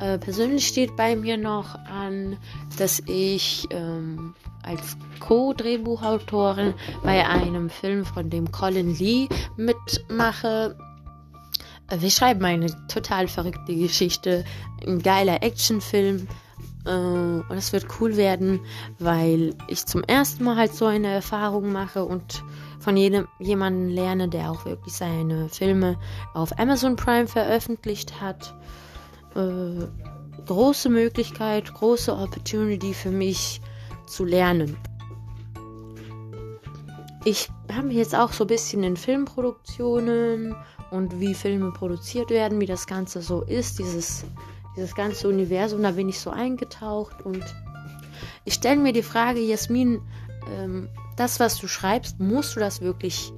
[0.00, 2.38] Äh, persönlich steht bei mir noch an,
[2.78, 6.72] dass ich ähm, als Co-Drehbuchautorin
[7.02, 9.28] bei einem Film von dem Colin Lee
[9.58, 10.78] mitmache.
[11.94, 14.46] Wir schreiben eine total verrückte Geschichte,
[14.86, 16.26] ein geiler Actionfilm.
[16.86, 18.60] Äh, und es wird cool werden,
[18.98, 22.44] weil ich zum ersten Mal halt so eine Erfahrung mache und
[22.78, 25.98] von jedem jemanden lerne, der auch wirklich seine Filme
[26.34, 28.54] auf Amazon Prime veröffentlicht hat.
[29.34, 29.86] Äh,
[30.46, 33.60] große Möglichkeit, große Opportunity für mich
[34.06, 34.76] zu lernen.
[37.24, 40.54] Ich habe jetzt auch so ein bisschen in Filmproduktionen
[40.92, 44.24] und wie Filme produziert werden, wie das Ganze so ist, dieses,
[44.76, 47.44] dieses ganze Universum, da bin ich so eingetaucht und
[48.44, 50.00] ich stelle mir die Frage, Jasmin,
[50.50, 53.32] ähm, das, was du schreibst, musst du das wirklich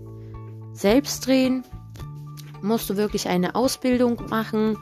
[0.72, 1.64] selbst drehen?
[2.60, 4.76] Musst du wirklich eine Ausbildung machen,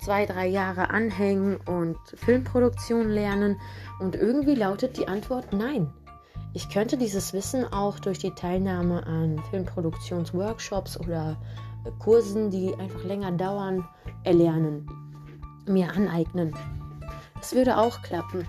[0.00, 3.60] zwei, drei Jahre anhängen und Filmproduktion lernen?
[4.00, 5.92] Und irgendwie lautet die Antwort nein.
[6.52, 11.36] Ich könnte dieses Wissen auch durch die Teilnahme an Filmproduktionsworkshops oder
[12.00, 13.88] Kursen, die einfach länger dauern,
[14.24, 14.88] erlernen,
[15.66, 16.54] mir aneignen.
[17.38, 18.46] Das würde auch klappen.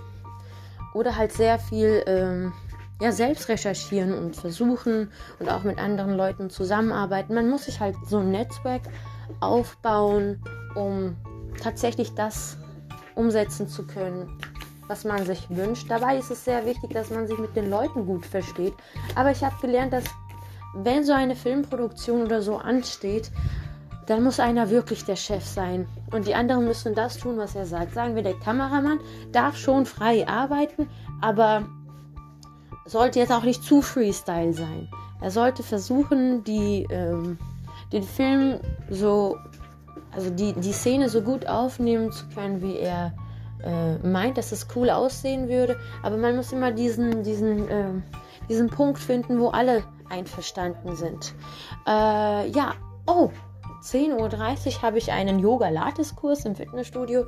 [0.93, 2.53] Oder halt sehr viel ähm,
[3.01, 5.09] ja, selbst recherchieren und versuchen
[5.39, 7.33] und auch mit anderen Leuten zusammenarbeiten.
[7.33, 8.83] Man muss sich halt so ein Netzwerk
[9.39, 10.41] aufbauen,
[10.75, 11.15] um
[11.61, 12.57] tatsächlich das
[13.15, 14.37] umsetzen zu können,
[14.87, 15.89] was man sich wünscht.
[15.89, 18.73] Dabei ist es sehr wichtig, dass man sich mit den Leuten gut versteht.
[19.15, 20.03] Aber ich habe gelernt, dass
[20.73, 23.31] wenn so eine Filmproduktion oder so ansteht,
[24.11, 25.87] dann muss einer wirklich der Chef sein.
[26.11, 27.93] Und die anderen müssen das tun, was er sagt.
[27.93, 28.99] Sagen wir, der Kameramann
[29.31, 30.89] darf schon frei arbeiten,
[31.21, 31.65] aber
[32.85, 34.89] sollte jetzt auch nicht zu Freestyle sein.
[35.21, 37.37] Er sollte versuchen, die, ähm,
[37.93, 38.59] den Film
[38.89, 39.37] so,
[40.11, 43.13] also die, die Szene so gut aufnehmen zu können, wie er
[43.63, 45.79] äh, meint, dass es cool aussehen würde.
[46.03, 47.93] Aber man muss immer diesen, diesen, äh,
[48.49, 51.33] diesen Punkt finden, wo alle einverstanden sind.
[51.87, 52.73] Äh, ja,
[53.07, 53.29] oh,
[53.81, 57.25] 10.30 Uhr habe ich einen Yoga-Latis-Kurs im Fitnessstudio.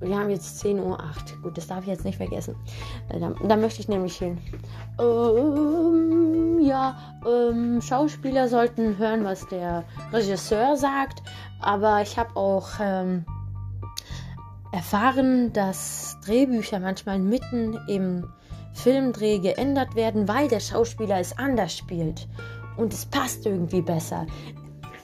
[0.00, 0.98] Wir haben jetzt 10.08 Uhr.
[1.42, 2.54] Gut, das darf ich jetzt nicht vergessen.
[3.08, 4.38] Äh, da, da möchte ich nämlich hin.
[5.00, 11.22] Ähm, ja, ähm, Schauspieler sollten hören, was der Regisseur sagt.
[11.60, 13.26] Aber ich habe auch ähm,
[14.72, 18.32] erfahren, dass Drehbücher manchmal mitten im
[18.74, 22.28] Filmdreh geändert werden, weil der Schauspieler es anders spielt.
[22.76, 24.26] Und es passt irgendwie besser.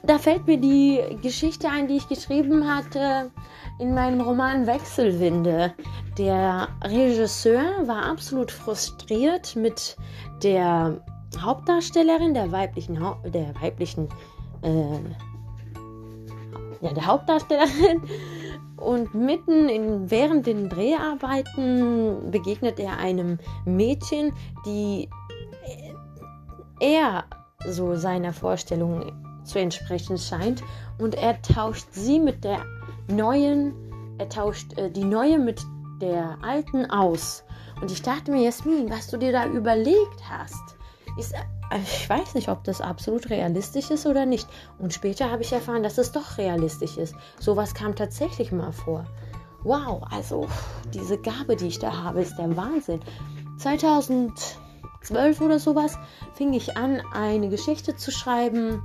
[0.07, 3.31] Da fällt mir die Geschichte ein, die ich geschrieben hatte
[3.79, 5.73] in meinem Roman Wechselwinde.
[6.19, 9.97] Der Regisseur war absolut frustriert mit
[10.43, 11.01] der
[11.41, 14.09] Hauptdarstellerin, der weiblichen, der weiblichen,
[14.63, 14.99] äh,
[16.83, 18.03] ja, der Hauptdarstellerin.
[18.77, 24.35] Und mitten in, während den Dreharbeiten begegnet er einem Mädchen,
[24.67, 25.09] die
[26.81, 27.25] er
[27.67, 30.63] so seiner Vorstellung zu entsprechen scheint.
[30.99, 32.65] Und er tauscht sie mit der
[33.09, 33.75] neuen,
[34.19, 35.63] er tauscht äh, die neue mit
[36.01, 37.45] der alten aus.
[37.81, 40.77] Und ich dachte mir, Jasmin, was du dir da überlegt hast,
[41.19, 44.49] ist, äh, ich weiß nicht, ob das absolut realistisch ist oder nicht.
[44.79, 47.15] Und später habe ich erfahren, dass es doch realistisch ist.
[47.41, 49.05] Sowas kam tatsächlich mal vor.
[49.63, 50.47] Wow, also
[50.93, 53.01] diese Gabe, die ich da habe, ist der Wahnsinn.
[53.59, 55.99] 2012 oder sowas
[56.35, 58.83] fing ich an, eine Geschichte zu schreiben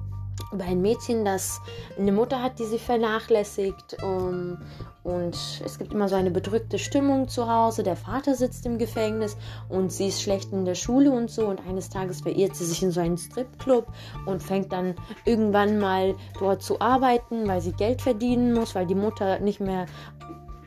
[0.52, 1.62] über ein Mädchen, das
[1.98, 3.98] eine Mutter hat, die sie vernachlässigt.
[4.04, 4.58] Um,
[5.04, 7.84] und es gibt immer so eine bedrückte Stimmung zu Hause.
[7.84, 9.38] Der Vater sitzt im Gefängnis
[9.70, 11.48] und sie ist schlecht in der Schule und so.
[11.48, 13.88] Und eines Tages verirrt sie sich in so einen Stripclub
[14.26, 18.96] und fängt dann irgendwann mal dort zu arbeiten, weil sie Geld verdienen muss, weil die
[18.96, 19.86] Mutter nicht mehr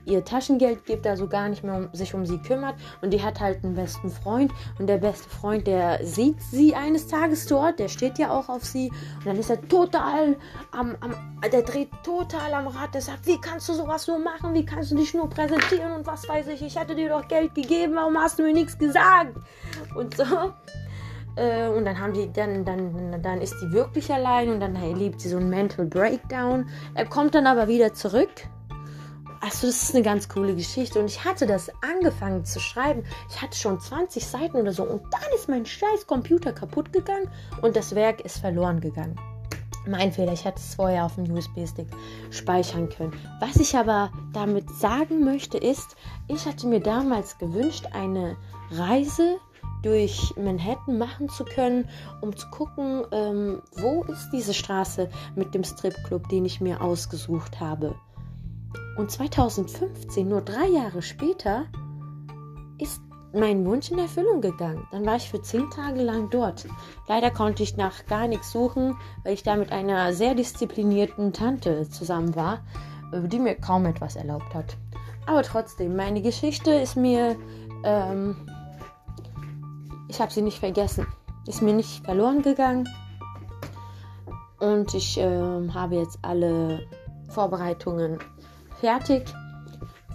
[0.04, 2.74] ihr Taschengeld gibt, also gar nicht mehr um, sich um sie kümmert.
[3.00, 4.52] Und die hat halt einen besten Freund.
[4.78, 8.64] Und der beste Freund, der sieht sie eines Tages dort, der steht ja auch auf
[8.64, 8.90] sie.
[9.18, 10.36] Und dann ist er total
[10.72, 11.14] am, am
[11.50, 12.94] der dreht total am Rad.
[12.94, 14.54] Der sagt, wie kannst du sowas nur machen?
[14.54, 15.92] Wie kannst du dich nur präsentieren?
[15.92, 18.78] Und was weiß ich, ich hatte dir doch Geld gegeben, warum hast du mir nichts
[18.78, 19.36] gesagt?
[19.94, 20.24] Und so.
[21.36, 25.20] Äh, und dann haben die, dann, dann, dann ist die wirklich allein und dann erlebt
[25.20, 26.68] sie so einen Mental Breakdown.
[26.94, 28.30] Er kommt dann aber wieder zurück
[29.42, 31.00] also das ist eine ganz coole Geschichte.
[31.00, 33.02] Und ich hatte das angefangen zu schreiben.
[33.28, 34.84] Ich hatte schon 20 Seiten oder so.
[34.84, 37.28] Und dann ist mein scheiß Computer kaputt gegangen
[37.60, 39.16] und das Werk ist verloren gegangen.
[39.84, 41.88] Mein Fehler, ich hätte es vorher auf dem USB-Stick
[42.30, 43.12] speichern können.
[43.40, 45.96] Was ich aber damit sagen möchte, ist,
[46.28, 48.36] ich hatte mir damals gewünscht, eine
[48.70, 49.38] Reise
[49.82, 51.88] durch Manhattan machen zu können,
[52.20, 57.58] um zu gucken, ähm, wo ist diese Straße mit dem Stripclub, den ich mir ausgesucht
[57.58, 57.96] habe.
[58.96, 61.66] Und 2015, nur drei Jahre später,
[62.78, 63.00] ist
[63.32, 64.86] mein Wunsch in Erfüllung gegangen.
[64.90, 66.66] Dann war ich für zehn Tage lang dort.
[67.08, 71.88] Leider konnte ich nach gar nichts suchen, weil ich da mit einer sehr disziplinierten Tante
[71.88, 72.60] zusammen war,
[73.12, 74.76] die mir kaum etwas erlaubt hat.
[75.26, 77.36] Aber trotzdem, meine Geschichte ist mir,
[77.84, 78.36] ähm,
[80.08, 81.06] ich habe sie nicht vergessen,
[81.46, 82.88] ist mir nicht verloren gegangen.
[84.60, 86.86] Und ich ähm, habe jetzt alle
[87.28, 88.18] Vorbereitungen
[88.82, 89.32] fertig.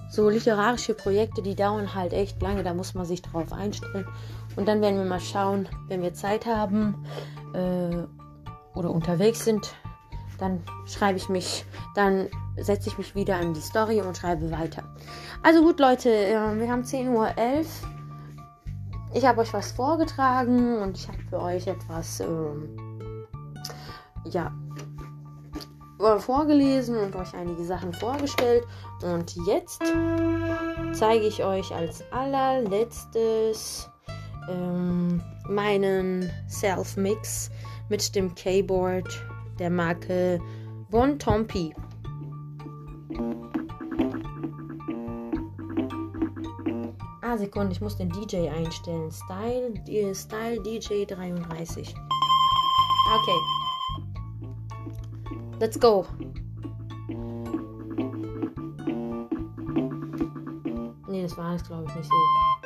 [0.09, 4.07] So literarische Projekte, die dauern halt echt lange, da muss man sich drauf einstellen.
[4.55, 7.05] Und dann werden wir mal schauen, wenn wir Zeit haben
[7.53, 9.73] äh, oder unterwegs sind,
[10.37, 11.65] dann schreibe ich mich,
[11.95, 14.83] dann setze ich mich wieder an die Story und schreibe weiter.
[15.43, 17.33] Also gut, Leute, äh, wir haben 10.11 Uhr.
[19.13, 22.77] Ich habe euch was vorgetragen und ich habe für euch etwas, ähm,
[24.25, 24.51] ja,
[26.19, 28.65] vorgelesen und euch einige Sachen vorgestellt.
[29.03, 29.81] Und jetzt
[30.93, 33.89] zeige ich euch als allerletztes
[34.49, 37.49] ähm, meinen Self-Mix
[37.89, 39.07] mit dem Keyboard
[39.59, 40.39] der Marke
[40.89, 41.73] Von Tompi.
[47.21, 49.11] Ah, Sekunde, ich muss den DJ einstellen.
[49.11, 49.73] Style,
[50.15, 51.93] Style DJ 33.
[53.13, 53.56] Okay.
[55.59, 56.05] Let's go.
[61.07, 62.56] Nee, das war es, glaube ich, nicht so.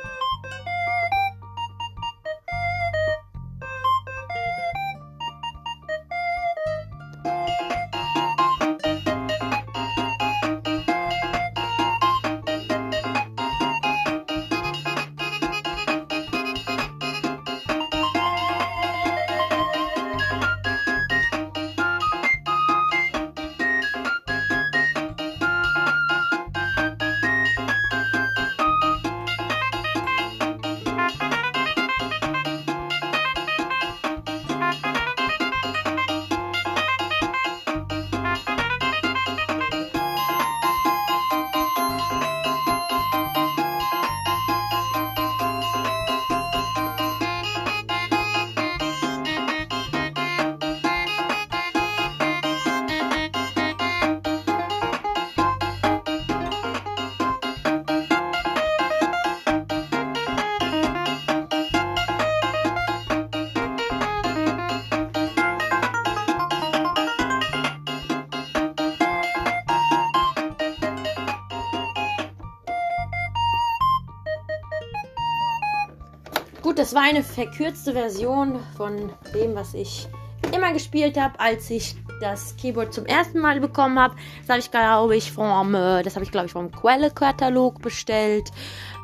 [76.82, 80.08] Das war eine verkürzte Version von dem, was ich
[80.52, 84.16] immer gespielt habe, als ich das Keyboard zum ersten Mal bekommen habe.
[84.40, 88.50] Das habe ich, glaube ich, vom, äh, das habe vom Quelle-Katalog bestellt.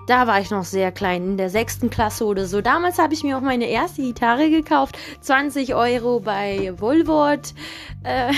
[0.09, 2.61] Da war ich noch sehr klein, in der sechsten Klasse oder so.
[2.61, 4.99] Damals habe ich mir auch meine erste Gitarre gekauft.
[5.21, 7.55] 20 Euro bei Woolworth.
[8.03, 8.33] Äh,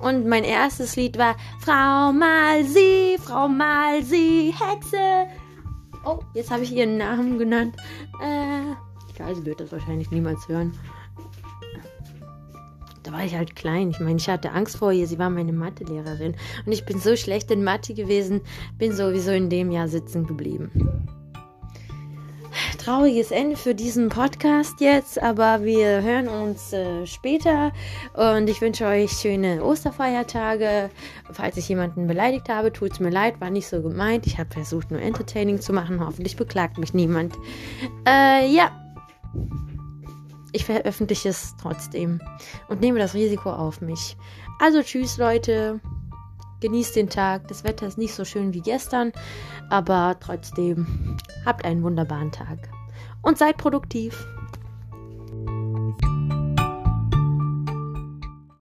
[0.00, 5.28] und mein erstes Lied war Frau Malsi, Frau Malsi, Hexe.
[6.06, 7.76] Oh, jetzt habe ich ihren Namen genannt.
[8.20, 10.72] Äh, sie wird das wahrscheinlich niemals hören.
[13.02, 13.90] Da war ich halt klein.
[13.90, 15.06] Ich meine, ich hatte Angst vor ihr.
[15.06, 16.34] Sie war meine Mathelehrerin.
[16.64, 18.40] Und ich bin so schlecht in Mathe gewesen,
[18.78, 21.08] bin sowieso in dem Jahr sitzen geblieben
[22.80, 27.72] trauriges Ende für diesen Podcast jetzt, aber wir hören uns äh, später
[28.14, 30.88] und ich wünsche euch schöne Osterfeiertage.
[31.30, 34.26] Falls ich jemanden beleidigt habe, tut es mir leid, war nicht so gemeint.
[34.26, 36.00] Ich habe versucht, nur Entertaining zu machen.
[36.00, 37.34] Hoffentlich beklagt mich niemand.
[38.08, 38.70] Äh, ja.
[40.52, 42.20] Ich veröffentliche es trotzdem
[42.68, 44.16] und nehme das Risiko auf mich.
[44.58, 45.80] Also tschüss Leute.
[46.60, 47.48] Genießt den Tag.
[47.48, 49.12] Das Wetter ist nicht so schön wie gestern,
[49.70, 52.68] aber trotzdem habt einen wunderbaren Tag
[53.22, 54.26] und seid produktiv.